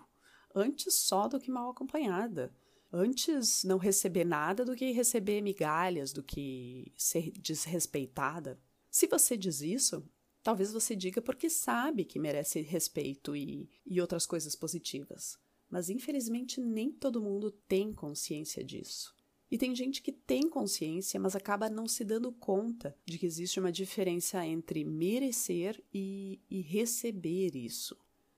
antes 0.54 0.94
só 0.94 1.28
do 1.28 1.40
que 1.40 1.50
mal 1.50 1.72
acompanhada. 1.72 2.54
Antes 2.92 3.64
não 3.64 3.78
receber 3.78 4.24
nada 4.24 4.64
do 4.64 4.76
que 4.76 4.92
receber 4.92 5.42
migalhas, 5.42 6.14
do 6.14 6.24
que 6.24 6.92
ser 6.96 7.32
desrespeitada. 7.32 8.60
Se 8.90 9.08
você 9.08 9.36
diz 9.36 9.62
isso, 9.62 10.08
talvez 10.42 10.72
você 10.72 10.96
diga 10.96 11.22
porque 11.22 11.50
sabe 11.50 12.06
que 12.06 12.20
merece 12.20 12.62
respeito 12.62 13.36
e, 13.36 13.70
e 13.86 14.00
outras 14.00 14.26
coisas 14.26 14.56
positivas. 14.56 15.38
Mas 15.70 15.90
infelizmente 15.90 16.62
nem 16.62 16.92
todo 16.92 17.22
mundo 17.22 17.52
tem 17.52 17.94
consciência 17.94 18.64
disso. 18.64 19.14
E 19.50 19.58
tem 19.58 19.74
gente 19.74 20.02
que 20.02 20.12
tem 20.12 20.50
consciência, 20.50 21.20
mas 21.20 21.36
acaba 21.36 21.70
não 21.70 21.88
se 21.88 22.04
dando 22.04 22.32
conta 22.32 22.98
de 23.06 23.18
que 23.18 23.26
existe 23.26 23.60
uma 23.60 23.72
diferença 23.72 24.46
entre 24.46 24.84
merecer 24.84 25.82
e, 25.94 26.42
e 26.50 26.62
receber 26.62 27.56
isso. 27.56 27.98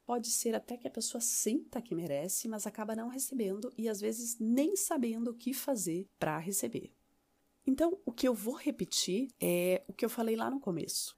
Pode 0.10 0.32
ser 0.32 0.56
até 0.56 0.76
que 0.76 0.88
a 0.88 0.92
pessoa 0.92 1.22
sinta 1.22 1.80
que 1.80 1.94
merece, 1.94 2.48
mas 2.48 2.66
acaba 2.66 2.96
não 2.96 3.10
recebendo 3.10 3.72
e 3.78 3.88
às 3.88 4.02
vezes 4.02 4.40
nem 4.40 4.76
sabendo 4.76 5.30
o 5.30 5.36
que 5.36 5.54
fazer 5.54 6.10
para 6.18 6.40
receber. 6.40 6.92
Então, 7.64 7.96
o 8.04 8.12
que 8.12 8.28
eu 8.28 8.34
vou 8.34 8.56
repetir 8.56 9.28
é 9.40 9.84
o 9.88 9.94
que 9.94 10.04
eu 10.04 10.10
falei 10.10 10.36
lá 10.36 10.50
no 10.50 10.60
começo. 10.60 11.16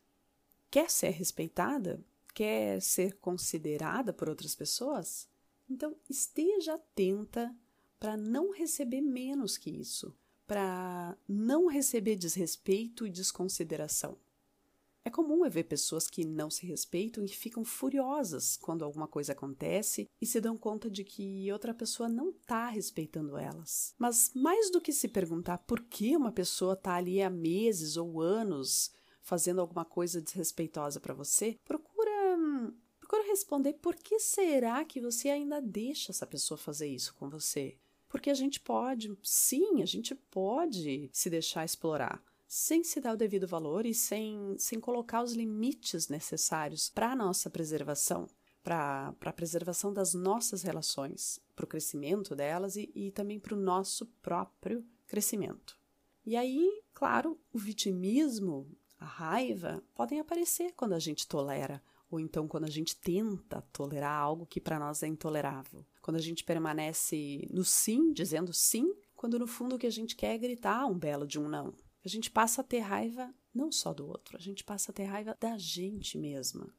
Quer 0.69 0.89
ser 0.89 1.11
respeitada? 1.11 2.03
Quer 2.33 2.81
ser 2.81 3.13
considerada 3.19 4.11
por 4.11 4.27
outras 4.27 4.55
pessoas? 4.55 5.25
Então, 5.69 5.95
esteja 6.09 6.73
atenta 6.73 7.55
para 7.97 8.17
não 8.17 8.51
receber 8.51 8.99
menos 8.99 9.57
que 9.57 9.69
isso, 9.69 10.13
para 10.45 11.17
não 11.25 11.67
receber 11.67 12.17
desrespeito 12.17 13.07
e 13.07 13.09
desconsideração. 13.09 14.17
É 15.03 15.09
comum 15.09 15.47
ver 15.49 15.63
pessoas 15.63 16.07
que 16.07 16.23
não 16.23 16.49
se 16.49 16.65
respeitam 16.65 17.23
e 17.23 17.27
ficam 17.27 17.65
furiosas 17.65 18.55
quando 18.57 18.85
alguma 18.85 19.07
coisa 19.07 19.33
acontece 19.33 20.07
e 20.21 20.25
se 20.25 20.39
dão 20.39 20.55
conta 20.57 20.89
de 20.89 21.03
que 21.03 21.51
outra 21.51 21.73
pessoa 21.73 22.07
não 22.07 22.29
está 22.29 22.69
respeitando 22.69 23.37
elas. 23.37 23.95
Mas 23.97 24.31
mais 24.35 24.69
do 24.69 24.79
que 24.79 24.93
se 24.93 25.07
perguntar 25.07 25.57
por 25.59 25.81
que 25.81 26.15
uma 26.15 26.31
pessoa 26.31 26.73
está 26.73 26.95
ali 26.95 27.21
há 27.21 27.29
meses 27.29 27.97
ou 27.97 28.21
anos 28.21 28.91
fazendo 29.21 29.61
alguma 29.61 29.85
coisa 29.85 30.21
desrespeitosa 30.21 30.99
para 30.99 31.13
você, 31.13 31.57
procura 31.65 32.11
procura 33.11 33.27
responder 33.27 33.73
por 33.73 33.95
que 33.95 34.19
será 34.19 34.85
que 34.85 35.01
você 35.01 35.27
ainda 35.27 35.61
deixa 35.61 36.13
essa 36.13 36.25
pessoa 36.25 36.57
fazer 36.57 36.87
isso 36.87 37.13
com 37.15 37.29
você? 37.29 37.75
Porque 38.07 38.29
a 38.29 38.33
gente 38.33 38.59
pode, 38.59 39.11
sim, 39.21 39.81
a 39.81 39.85
gente 39.85 40.15
pode 40.15 41.09
se 41.11 41.29
deixar 41.29 41.65
explorar 41.65 42.23
sem 42.53 42.83
se 42.83 42.99
dar 42.99 43.13
o 43.13 43.17
devido 43.17 43.47
valor 43.47 43.85
e 43.85 43.93
sem, 43.93 44.57
sem 44.57 44.77
colocar 44.77 45.23
os 45.23 45.31
limites 45.31 46.09
necessários 46.09 46.89
para 46.89 47.13
a 47.13 47.15
nossa 47.15 47.49
preservação, 47.49 48.27
para 48.61 49.15
a 49.21 49.31
preservação 49.31 49.93
das 49.93 50.13
nossas 50.13 50.61
relações, 50.61 51.39
para 51.55 51.63
o 51.63 51.67
crescimento 51.67 52.35
delas 52.35 52.75
e, 52.75 52.91
e 52.93 53.09
também 53.11 53.39
para 53.39 53.55
o 53.55 53.57
nosso 53.57 54.05
próprio 54.21 54.85
crescimento. 55.07 55.79
E 56.25 56.35
aí, 56.35 56.83
claro, 56.93 57.39
o 57.53 57.57
vitimismo, 57.57 58.69
a 58.99 59.05
raiva 59.05 59.81
podem 59.95 60.19
aparecer 60.19 60.73
quando 60.75 60.91
a 60.91 60.99
gente 60.99 61.29
tolera 61.29 61.81
ou 62.09 62.19
então 62.19 62.49
quando 62.49 62.65
a 62.65 62.69
gente 62.69 62.97
tenta 62.97 63.61
tolerar 63.71 64.19
algo 64.19 64.45
que 64.45 64.59
para 64.59 64.77
nós 64.77 65.01
é 65.03 65.07
intolerável. 65.07 65.85
Quando 66.01 66.17
a 66.17 66.21
gente 66.21 66.43
permanece 66.43 67.47
no 67.49 67.63
sim, 67.63 68.11
dizendo 68.11 68.51
sim 68.51 68.93
quando 69.15 69.39
no 69.39 69.47
fundo 69.47 69.77
o 69.77 69.79
que 69.79 69.87
a 69.87 69.91
gente 69.91 70.17
quer 70.17 70.35
é 70.35 70.37
gritar 70.37 70.85
um 70.85 70.99
belo 70.99 71.25
de 71.25 71.39
um 71.39 71.47
não. 71.47 71.73
A 72.03 72.07
gente 72.07 72.31
passa 72.31 72.61
a 72.61 72.63
ter 72.63 72.79
raiva 72.79 73.33
não 73.53 73.71
só 73.71 73.93
do 73.93 74.07
outro, 74.07 74.37
a 74.37 74.39
gente 74.39 74.63
passa 74.63 74.91
a 74.91 74.93
ter 74.93 75.03
raiva 75.03 75.37
da 75.39 75.57
gente 75.57 76.17
mesma. 76.17 76.73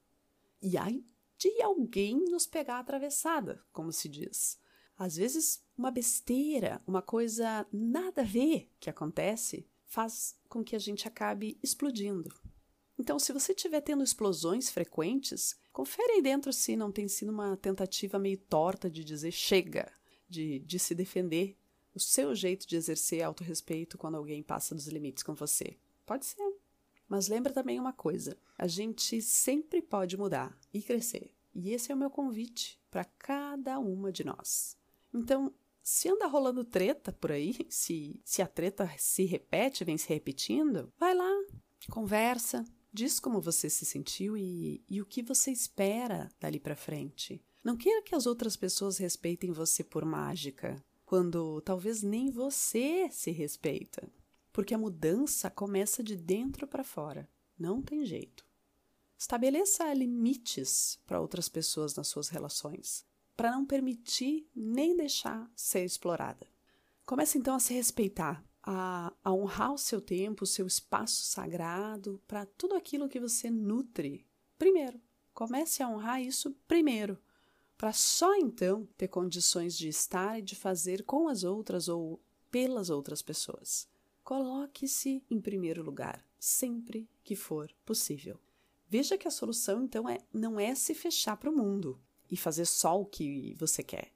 E 0.61 0.77
aí 0.77 1.05
de 1.43 1.61
alguém 1.61 2.25
nos 2.31 2.47
pegar 2.47 2.79
atravessada, 2.79 3.61
como 3.73 3.91
se 3.93 4.09
diz. 4.09 4.61
Às 4.97 5.17
vezes, 5.17 5.61
uma 5.77 5.91
besteira, 5.91 6.81
uma 6.87 7.03
coisa 7.03 7.67
nada 7.73 8.23
a 8.23 8.25
ver 8.25 8.71
que 8.79 8.89
acontece, 8.89 9.69
faz 9.85 10.39
com 10.49 10.63
que 10.63 10.77
a 10.77 10.79
gente 10.79 11.09
acabe 11.09 11.59
explodindo. 11.61 12.33
Então, 12.97 13.19
se 13.19 13.33
você 13.33 13.51
estiver 13.51 13.81
tendo 13.81 14.05
explosões 14.05 14.71
frequentes, 14.71 15.59
confere 15.73 16.13
aí 16.13 16.23
dentro 16.23 16.53
se 16.53 16.77
não 16.77 16.93
tem 16.93 17.09
sido 17.09 17.33
uma 17.33 17.57
tentativa 17.57 18.21
meio 18.21 18.39
torta 18.39 18.89
de 18.89 19.03
dizer 19.03 19.33
chega, 19.33 19.93
de, 20.29 20.61
de 20.61 20.79
se 20.79 20.95
defender, 20.95 21.59
o 21.95 22.01
seu 22.01 22.35
jeito 22.35 22.67
de 22.67 22.77
exercer 22.77 23.23
autorrespeito 23.23 23.99
quando 23.99 24.17
alguém 24.17 24.43
passa 24.43 24.75
dos 24.75 24.87
limites 24.87 25.23
com 25.23 25.35
você. 25.35 25.77
Pode 26.07 26.27
ser. 26.27 26.57
Mas 27.09 27.29
lembra 27.29 27.53
também 27.53 27.79
uma 27.79 27.93
coisa: 27.93 28.37
a 28.57 28.67
gente 28.67 29.21
sempre 29.21 29.83
pode 29.83 30.17
mudar 30.17 30.59
e 30.73 30.81
crescer. 30.83 31.31
E 31.55 31.71
esse 31.71 31.93
é 31.93 31.95
o 31.95 31.99
meu 31.99 32.11
convite 32.11 32.81
para 32.91 33.05
cada 33.05 33.79
uma 33.79 34.11
de 34.11 34.25
nós. 34.25 34.77
Então, 35.13 35.53
se 35.83 36.09
anda 36.09 36.27
rolando 36.27 36.65
treta 36.65 37.13
por 37.13 37.33
aí, 37.33 37.55
se, 37.69 38.21
se 38.25 38.41
a 38.41 38.47
treta 38.47 38.91
se 38.99 39.25
repete, 39.25 39.85
vem 39.85 39.99
se 39.99 40.09
repetindo, 40.09 40.93
vai 40.99 41.15
lá, 41.15 41.31
conversa, 41.91 42.65
diz 42.93 43.19
como 43.19 43.41
você 43.41 43.69
se 43.69 43.85
sentiu 43.85 44.37
e, 44.37 44.83
e 44.89 45.03
o 45.03 45.07
que 45.07 45.23
você 45.23 45.51
espera 45.51 46.29
dali 46.41 46.61
para 46.61 46.77
frente. 46.77 47.43
Não 47.63 47.77
queira 47.77 48.03
que 48.03 48.15
as 48.15 48.27
outras 48.27 48.57
pessoas 48.57 48.99
respeitem 48.99 49.53
você 49.53 49.85
por 49.85 50.05
mágica, 50.05 50.83
quando 51.13 51.61
talvez 51.61 52.03
nem 52.03 52.31
você 52.31 53.07
se 53.11 53.31
respeita. 53.31 54.11
Porque 54.51 54.73
a 54.73 54.79
mudança 54.79 55.51
começa 55.51 56.03
de 56.03 56.17
dentro 56.17 56.67
para 56.67 56.83
fora. 56.83 57.29
Não 57.59 57.83
tem 57.83 58.03
jeito. 58.03 58.47
Estabeleça 59.19 59.93
limites 59.93 60.99
para 61.07 61.21
outras 61.21 61.51
pessoas 61.51 61.95
nas 61.95 62.09
suas 62.09 62.31
relações, 62.31 63.05
para 63.37 63.51
não 63.51 63.67
permitir 63.67 64.49
nem 64.57 64.97
deixar 64.97 65.53
ser 65.55 65.85
explorada. 65.85 66.47
Comece 67.05 67.37
então 67.37 67.57
a 67.57 67.61
se 67.61 67.75
respeitar, 67.75 68.43
a, 68.63 69.13
a 69.23 69.35
honrar 69.35 69.75
o 69.75 69.79
seu 69.79 70.01
tempo, 70.01 70.45
o 70.45 70.47
seu 70.47 70.67
espaço 70.67 71.27
sagrado, 71.27 72.23
para 72.27 72.47
tudo 72.47 72.75
aquilo 72.75 73.07
que 73.07 73.21
você 73.21 73.51
nutre. 73.51 74.27
Primeiro, 74.57 74.99
comece 75.35 75.83
a 75.83 75.89
honrar 75.91 76.23
isso 76.23 76.57
primeiro, 76.67 77.19
para 77.83 77.93
só 77.93 78.37
então 78.37 78.89
ter 78.97 79.09
condições 79.09 79.77
de 79.77 79.89
estar 79.89 80.39
e 80.39 80.43
de 80.43 80.55
fazer 80.55 81.03
com 81.03 81.27
as 81.27 81.43
outras 81.43 81.89
ou 81.89 82.23
pelas 82.49 82.91
outras 82.91 83.23
pessoas. 83.23 83.89
Coloque-se 84.23 85.21
em 85.29 85.41
primeiro 85.41 85.83
lugar, 85.83 86.25
sempre 86.39 87.11
que 87.25 87.35
for 87.35 87.75
possível. 87.85 88.39
Veja 88.89 89.19
que 89.19 89.27
a 89.27 89.33
solução, 89.33 89.83
então, 89.83 90.09
é, 90.09 90.19
não 90.33 90.61
é 90.61 90.77
se 90.77 90.95
fechar 90.95 91.37
para 91.37 91.51
o 91.51 91.57
mundo 91.57 92.01
e 92.31 92.37
fazer 92.37 92.67
só 92.67 93.01
o 93.01 93.05
que 93.05 93.53
você 93.59 93.83
quer. 93.83 94.13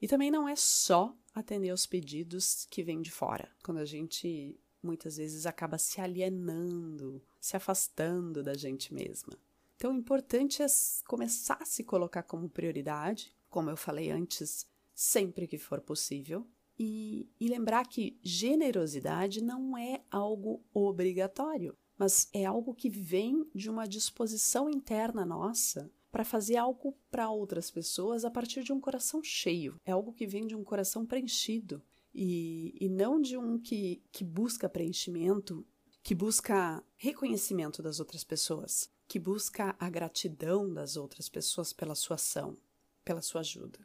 E 0.00 0.06
também 0.06 0.30
não 0.30 0.48
é 0.48 0.54
só 0.54 1.12
atender 1.34 1.70
aos 1.70 1.86
pedidos 1.86 2.64
que 2.70 2.80
vêm 2.80 3.02
de 3.02 3.10
fora, 3.10 3.50
quando 3.64 3.78
a 3.78 3.84
gente 3.84 4.56
muitas 4.80 5.16
vezes 5.16 5.46
acaba 5.46 5.78
se 5.78 6.00
alienando, 6.00 7.20
se 7.40 7.56
afastando 7.56 8.40
da 8.40 8.54
gente 8.54 8.94
mesma. 8.94 9.36
Então, 9.80 9.92
o 9.92 9.96
importante 9.96 10.62
é 10.62 10.66
começar 11.06 11.56
a 11.58 11.64
se 11.64 11.82
colocar 11.82 12.22
como 12.22 12.50
prioridade, 12.50 13.34
como 13.48 13.70
eu 13.70 13.78
falei 13.78 14.10
antes, 14.10 14.66
sempre 14.94 15.46
que 15.46 15.56
for 15.56 15.80
possível, 15.80 16.46
e, 16.78 17.30
e 17.40 17.48
lembrar 17.48 17.86
que 17.86 18.20
generosidade 18.22 19.42
não 19.42 19.78
é 19.78 20.02
algo 20.10 20.62
obrigatório 20.74 21.74
mas 21.96 22.30
é 22.32 22.46
algo 22.46 22.74
que 22.74 22.88
vem 22.88 23.46
de 23.54 23.68
uma 23.68 23.86
disposição 23.86 24.70
interna 24.70 25.22
nossa 25.22 25.92
para 26.10 26.24
fazer 26.24 26.56
algo 26.56 26.96
para 27.10 27.28
outras 27.28 27.70
pessoas 27.70 28.24
a 28.24 28.30
partir 28.30 28.64
de 28.64 28.72
um 28.72 28.80
coração 28.80 29.22
cheio. 29.22 29.76
É 29.84 29.92
algo 29.92 30.14
que 30.14 30.26
vem 30.26 30.46
de 30.46 30.56
um 30.56 30.64
coração 30.64 31.04
preenchido. 31.04 31.82
E, 32.14 32.74
e 32.80 32.88
não 32.88 33.20
de 33.20 33.36
um 33.36 33.58
que, 33.58 34.02
que 34.10 34.24
busca 34.24 34.66
preenchimento, 34.66 35.62
que 36.02 36.14
busca 36.14 36.82
reconhecimento 36.96 37.82
das 37.82 38.00
outras 38.00 38.24
pessoas, 38.24 38.90
que 39.10 39.18
busca 39.18 39.74
a 39.76 39.90
gratidão 39.90 40.72
das 40.72 40.96
outras 40.96 41.28
pessoas 41.28 41.72
pela 41.72 41.96
sua 41.96 42.14
ação, 42.14 42.56
pela 43.04 43.20
sua 43.20 43.40
ajuda. 43.40 43.80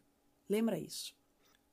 Lembra 0.48 0.78
isso. 0.78 1.16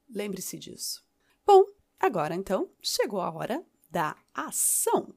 Lembre-se 0.09 0.59
disso. 0.59 1.05
Bom, 1.45 1.67
agora 2.01 2.35
então 2.35 2.71
chegou 2.81 3.21
a 3.21 3.31
hora 3.31 3.63
da 3.91 4.17
ação. 4.33 5.15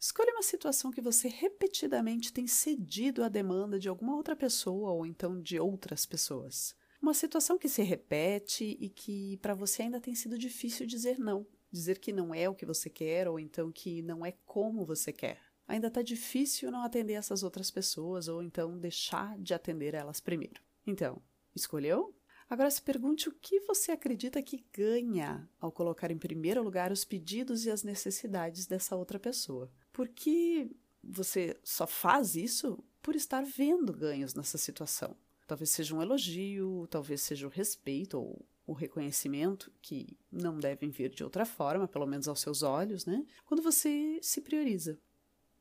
Escolha 0.00 0.32
uma 0.32 0.42
situação 0.42 0.90
que 0.90 1.02
você 1.02 1.28
repetidamente 1.28 2.32
tem 2.32 2.46
cedido 2.46 3.22
à 3.22 3.28
demanda 3.28 3.78
de 3.78 3.90
alguma 3.90 4.16
outra 4.16 4.34
pessoa 4.34 4.92
ou 4.92 5.04
então 5.04 5.38
de 5.38 5.60
outras 5.60 6.06
pessoas. 6.06 6.74
Uma 7.02 7.12
situação 7.12 7.58
que 7.58 7.68
se 7.68 7.82
repete 7.82 8.76
e 8.80 8.88
que 8.88 9.36
para 9.38 9.54
você 9.54 9.82
ainda 9.82 10.00
tem 10.00 10.14
sido 10.14 10.38
difícil 10.38 10.86
dizer 10.86 11.18
não. 11.18 11.44
Dizer 11.70 11.98
que 11.98 12.12
não 12.12 12.34
é 12.34 12.48
o 12.48 12.54
que 12.54 12.64
você 12.64 12.88
quer 12.88 13.28
ou 13.28 13.40
então 13.40 13.72
que 13.72 14.00
não 14.00 14.24
é 14.24 14.32
como 14.46 14.86
você 14.86 15.12
quer. 15.12 15.40
Ainda 15.66 15.88
está 15.88 16.00
difícil 16.00 16.70
não 16.70 16.82
atender 16.82 17.14
essas 17.14 17.42
outras 17.42 17.70
pessoas 17.70 18.28
ou 18.28 18.42
então 18.42 18.78
deixar 18.78 19.38
de 19.38 19.52
atender 19.52 19.94
elas 19.94 20.20
primeiro. 20.20 20.62
Então, 20.86 21.20
escolheu? 21.54 22.14
Agora 22.48 22.70
se 22.70 22.80
pergunte 22.80 23.28
o 23.28 23.32
que 23.32 23.60
você 23.60 23.92
acredita 23.92 24.42
que 24.42 24.64
ganha 24.72 25.48
ao 25.58 25.72
colocar 25.72 26.10
em 26.10 26.18
primeiro 26.18 26.62
lugar 26.62 26.92
os 26.92 27.04
pedidos 27.04 27.64
e 27.64 27.70
as 27.70 27.82
necessidades 27.82 28.66
dessa 28.66 28.94
outra 28.94 29.18
pessoa 29.18 29.70
porque 29.92 30.70
você 31.02 31.56
só 31.62 31.86
faz 31.86 32.34
isso 32.34 32.82
por 33.02 33.14
estar 33.14 33.44
vendo 33.44 33.92
ganhos 33.92 34.34
nessa 34.34 34.56
situação. 34.56 35.16
Talvez 35.52 35.68
seja 35.68 35.94
um 35.94 36.00
elogio, 36.00 36.86
talvez 36.88 37.20
seja 37.20 37.46
o 37.46 37.50
respeito 37.50 38.18
ou 38.18 38.42
o 38.66 38.72
reconhecimento, 38.72 39.70
que 39.82 40.16
não 40.30 40.58
devem 40.58 40.88
vir 40.88 41.10
de 41.10 41.22
outra 41.22 41.44
forma, 41.44 41.86
pelo 41.86 42.06
menos 42.06 42.26
aos 42.26 42.40
seus 42.40 42.62
olhos, 42.62 43.04
né? 43.04 43.22
Quando 43.44 43.62
você 43.62 44.18
se 44.22 44.40
prioriza. 44.40 44.98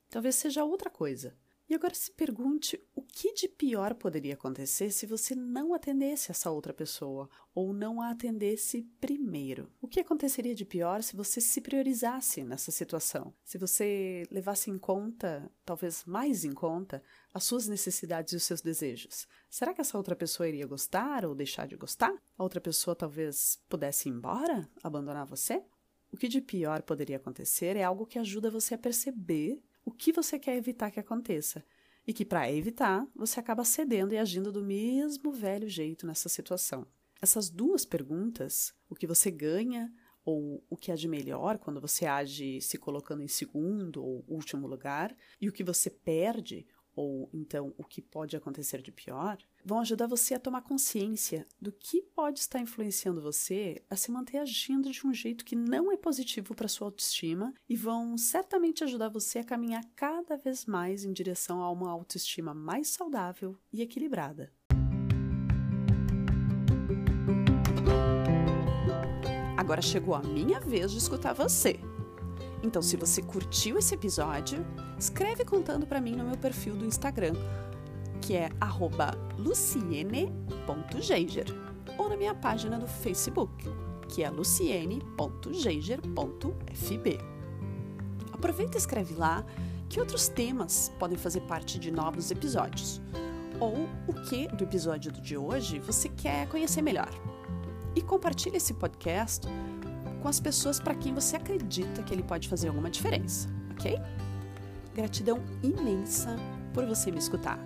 Talvez 0.09 0.35
seja 0.35 0.63
outra 0.63 0.89
coisa. 0.89 1.37
E 1.71 1.73
agora 1.73 1.95
se 1.95 2.11
pergunte 2.11 2.77
o 2.93 3.01
que 3.01 3.31
de 3.31 3.47
pior 3.47 3.93
poderia 3.93 4.33
acontecer 4.33 4.91
se 4.91 5.05
você 5.05 5.33
não 5.33 5.73
atendesse 5.73 6.29
essa 6.29 6.51
outra 6.51 6.73
pessoa 6.73 7.29
ou 7.55 7.71
não 7.71 8.01
a 8.01 8.09
atendesse 8.09 8.81
primeiro. 8.99 9.71
O 9.81 9.87
que 9.87 10.01
aconteceria 10.01 10.53
de 10.53 10.65
pior 10.65 11.01
se 11.01 11.15
você 11.15 11.39
se 11.39 11.61
priorizasse 11.61 12.43
nessa 12.43 12.71
situação? 12.71 13.33
Se 13.41 13.57
você 13.57 14.27
levasse 14.29 14.69
em 14.69 14.77
conta, 14.77 15.49
talvez 15.63 16.03
mais 16.03 16.43
em 16.43 16.51
conta, 16.51 17.01
as 17.33 17.45
suas 17.45 17.69
necessidades 17.69 18.33
e 18.33 18.35
os 18.35 18.43
seus 18.43 18.59
desejos? 18.59 19.25
Será 19.49 19.73
que 19.73 19.79
essa 19.79 19.97
outra 19.97 20.13
pessoa 20.13 20.49
iria 20.49 20.67
gostar 20.67 21.23
ou 21.23 21.33
deixar 21.33 21.69
de 21.69 21.77
gostar? 21.77 22.13
A 22.37 22.43
outra 22.43 22.59
pessoa 22.59 22.97
talvez 22.97 23.57
pudesse 23.69 24.09
ir 24.09 24.11
embora, 24.11 24.69
abandonar 24.83 25.25
você? 25.25 25.63
O 26.11 26.17
que 26.17 26.27
de 26.27 26.41
pior 26.41 26.81
poderia 26.81 27.15
acontecer 27.15 27.77
é 27.77 27.83
algo 27.83 28.05
que 28.05 28.19
ajuda 28.19 28.51
você 28.51 28.73
a 28.73 28.77
perceber 28.77 29.63
o 29.85 29.91
que 29.91 30.11
você 30.11 30.37
quer 30.39 30.55
evitar 30.55 30.91
que 30.91 30.99
aconteça. 30.99 31.63
E 32.05 32.13
que, 32.13 32.25
para 32.25 32.51
evitar, 32.51 33.07
você 33.15 33.39
acaba 33.39 33.63
cedendo 33.63 34.13
e 34.13 34.17
agindo 34.17 34.51
do 34.51 34.63
mesmo 34.63 35.31
velho 35.31 35.69
jeito 35.69 36.07
nessa 36.07 36.27
situação. 36.27 36.87
Essas 37.21 37.49
duas 37.49 37.85
perguntas, 37.85 38.73
o 38.89 38.95
que 38.95 39.05
você 39.05 39.29
ganha 39.29 39.93
ou 40.25 40.63
o 40.69 40.75
que 40.75 40.91
há 40.91 40.95
de 40.95 41.07
melhor 41.07 41.57
quando 41.59 41.79
você 41.79 42.05
age 42.05 42.59
se 42.61 42.77
colocando 42.77 43.21
em 43.21 43.27
segundo 43.27 44.03
ou 44.03 44.25
último 44.27 44.67
lugar, 44.67 45.15
e 45.39 45.47
o 45.47 45.51
que 45.51 45.63
você 45.63 45.89
perde 45.89 46.65
ou 46.95 47.29
então 47.33 47.73
o 47.77 47.83
que 47.83 48.01
pode 48.01 48.35
acontecer 48.35 48.81
de 48.81 48.91
pior, 48.91 49.37
vão 49.63 49.79
ajudar 49.79 50.07
você 50.07 50.33
a 50.33 50.39
tomar 50.39 50.61
consciência 50.61 51.45
do 51.59 51.71
que 51.71 52.01
pode 52.01 52.39
estar 52.39 52.59
influenciando 52.59 53.21
você 53.21 53.83
a 53.89 53.95
se 53.95 54.11
manter 54.11 54.37
agindo 54.37 54.91
de 54.91 55.05
um 55.05 55.13
jeito 55.13 55.45
que 55.45 55.55
não 55.55 55.91
é 55.91 55.97
positivo 55.97 56.55
para 56.55 56.67
sua 56.67 56.87
autoestima 56.87 57.53
e 57.69 57.75
vão 57.75 58.17
certamente 58.17 58.83
ajudar 58.83 59.09
você 59.09 59.39
a 59.39 59.43
caminhar 59.43 59.83
cada 59.95 60.35
vez 60.35 60.65
mais 60.65 61.03
em 61.03 61.13
direção 61.13 61.61
a 61.61 61.71
uma 61.71 61.89
autoestima 61.89 62.53
mais 62.53 62.89
saudável 62.89 63.57
e 63.71 63.81
equilibrada. 63.81 64.51
Agora 69.57 69.81
chegou 69.81 70.15
a 70.15 70.23
minha 70.23 70.59
vez 70.59 70.91
de 70.91 70.97
escutar 70.97 71.33
você. 71.33 71.79
Então, 72.63 72.81
se 72.81 72.95
você 72.95 73.21
curtiu 73.21 73.77
esse 73.77 73.93
episódio, 73.95 74.65
escreve 74.97 75.43
contando 75.43 75.85
para 75.87 75.99
mim 75.99 76.15
no 76.15 76.23
meu 76.23 76.37
perfil 76.37 76.73
do 76.75 76.85
Instagram, 76.85 77.33
que 78.21 78.35
é 78.35 78.49
luciene.geiger, 79.37 81.47
ou 81.97 82.07
na 82.07 82.15
minha 82.15 82.35
página 82.35 82.77
do 82.77 82.87
Facebook, 82.87 83.65
que 84.07 84.23
é 84.23 84.29
luciene.geiger.fb. 84.29 87.19
Aproveita 88.31 88.77
e 88.77 88.79
escreve 88.79 89.15
lá 89.15 89.43
que 89.89 89.99
outros 89.99 90.29
temas 90.29 90.93
podem 90.99 91.17
fazer 91.17 91.41
parte 91.41 91.79
de 91.79 91.91
novos 91.91 92.31
episódios. 92.31 93.01
ou 93.59 93.87
o 94.07 94.13
que 94.27 94.47
do 94.47 94.63
episódio 94.63 95.11
de 95.11 95.37
hoje 95.37 95.77
você 95.77 96.09
quer 96.09 96.47
conhecer 96.47 96.81
melhor. 96.81 97.11
E 97.95 98.01
compartilhe 98.01 98.57
esse 98.57 98.73
podcast 98.73 99.47
com 100.21 100.27
as 100.27 100.39
pessoas 100.39 100.79
para 100.79 100.95
quem 100.95 101.13
você 101.13 101.35
acredita 101.35 102.03
que 102.03 102.13
ele 102.13 102.23
pode 102.23 102.47
fazer 102.47 102.67
alguma 102.67 102.89
diferença, 102.89 103.49
ok? 103.71 103.99
Gratidão 104.93 105.41
imensa 105.63 106.35
por 106.73 106.85
você 106.85 107.11
me 107.11 107.17
escutar. 107.17 107.59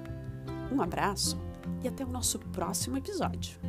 Um 0.72 0.82
abraço 0.82 1.38
e 1.84 1.88
até 1.88 2.04
o 2.04 2.10
nosso 2.10 2.40
próximo 2.40 2.98
episódio. 2.98 3.60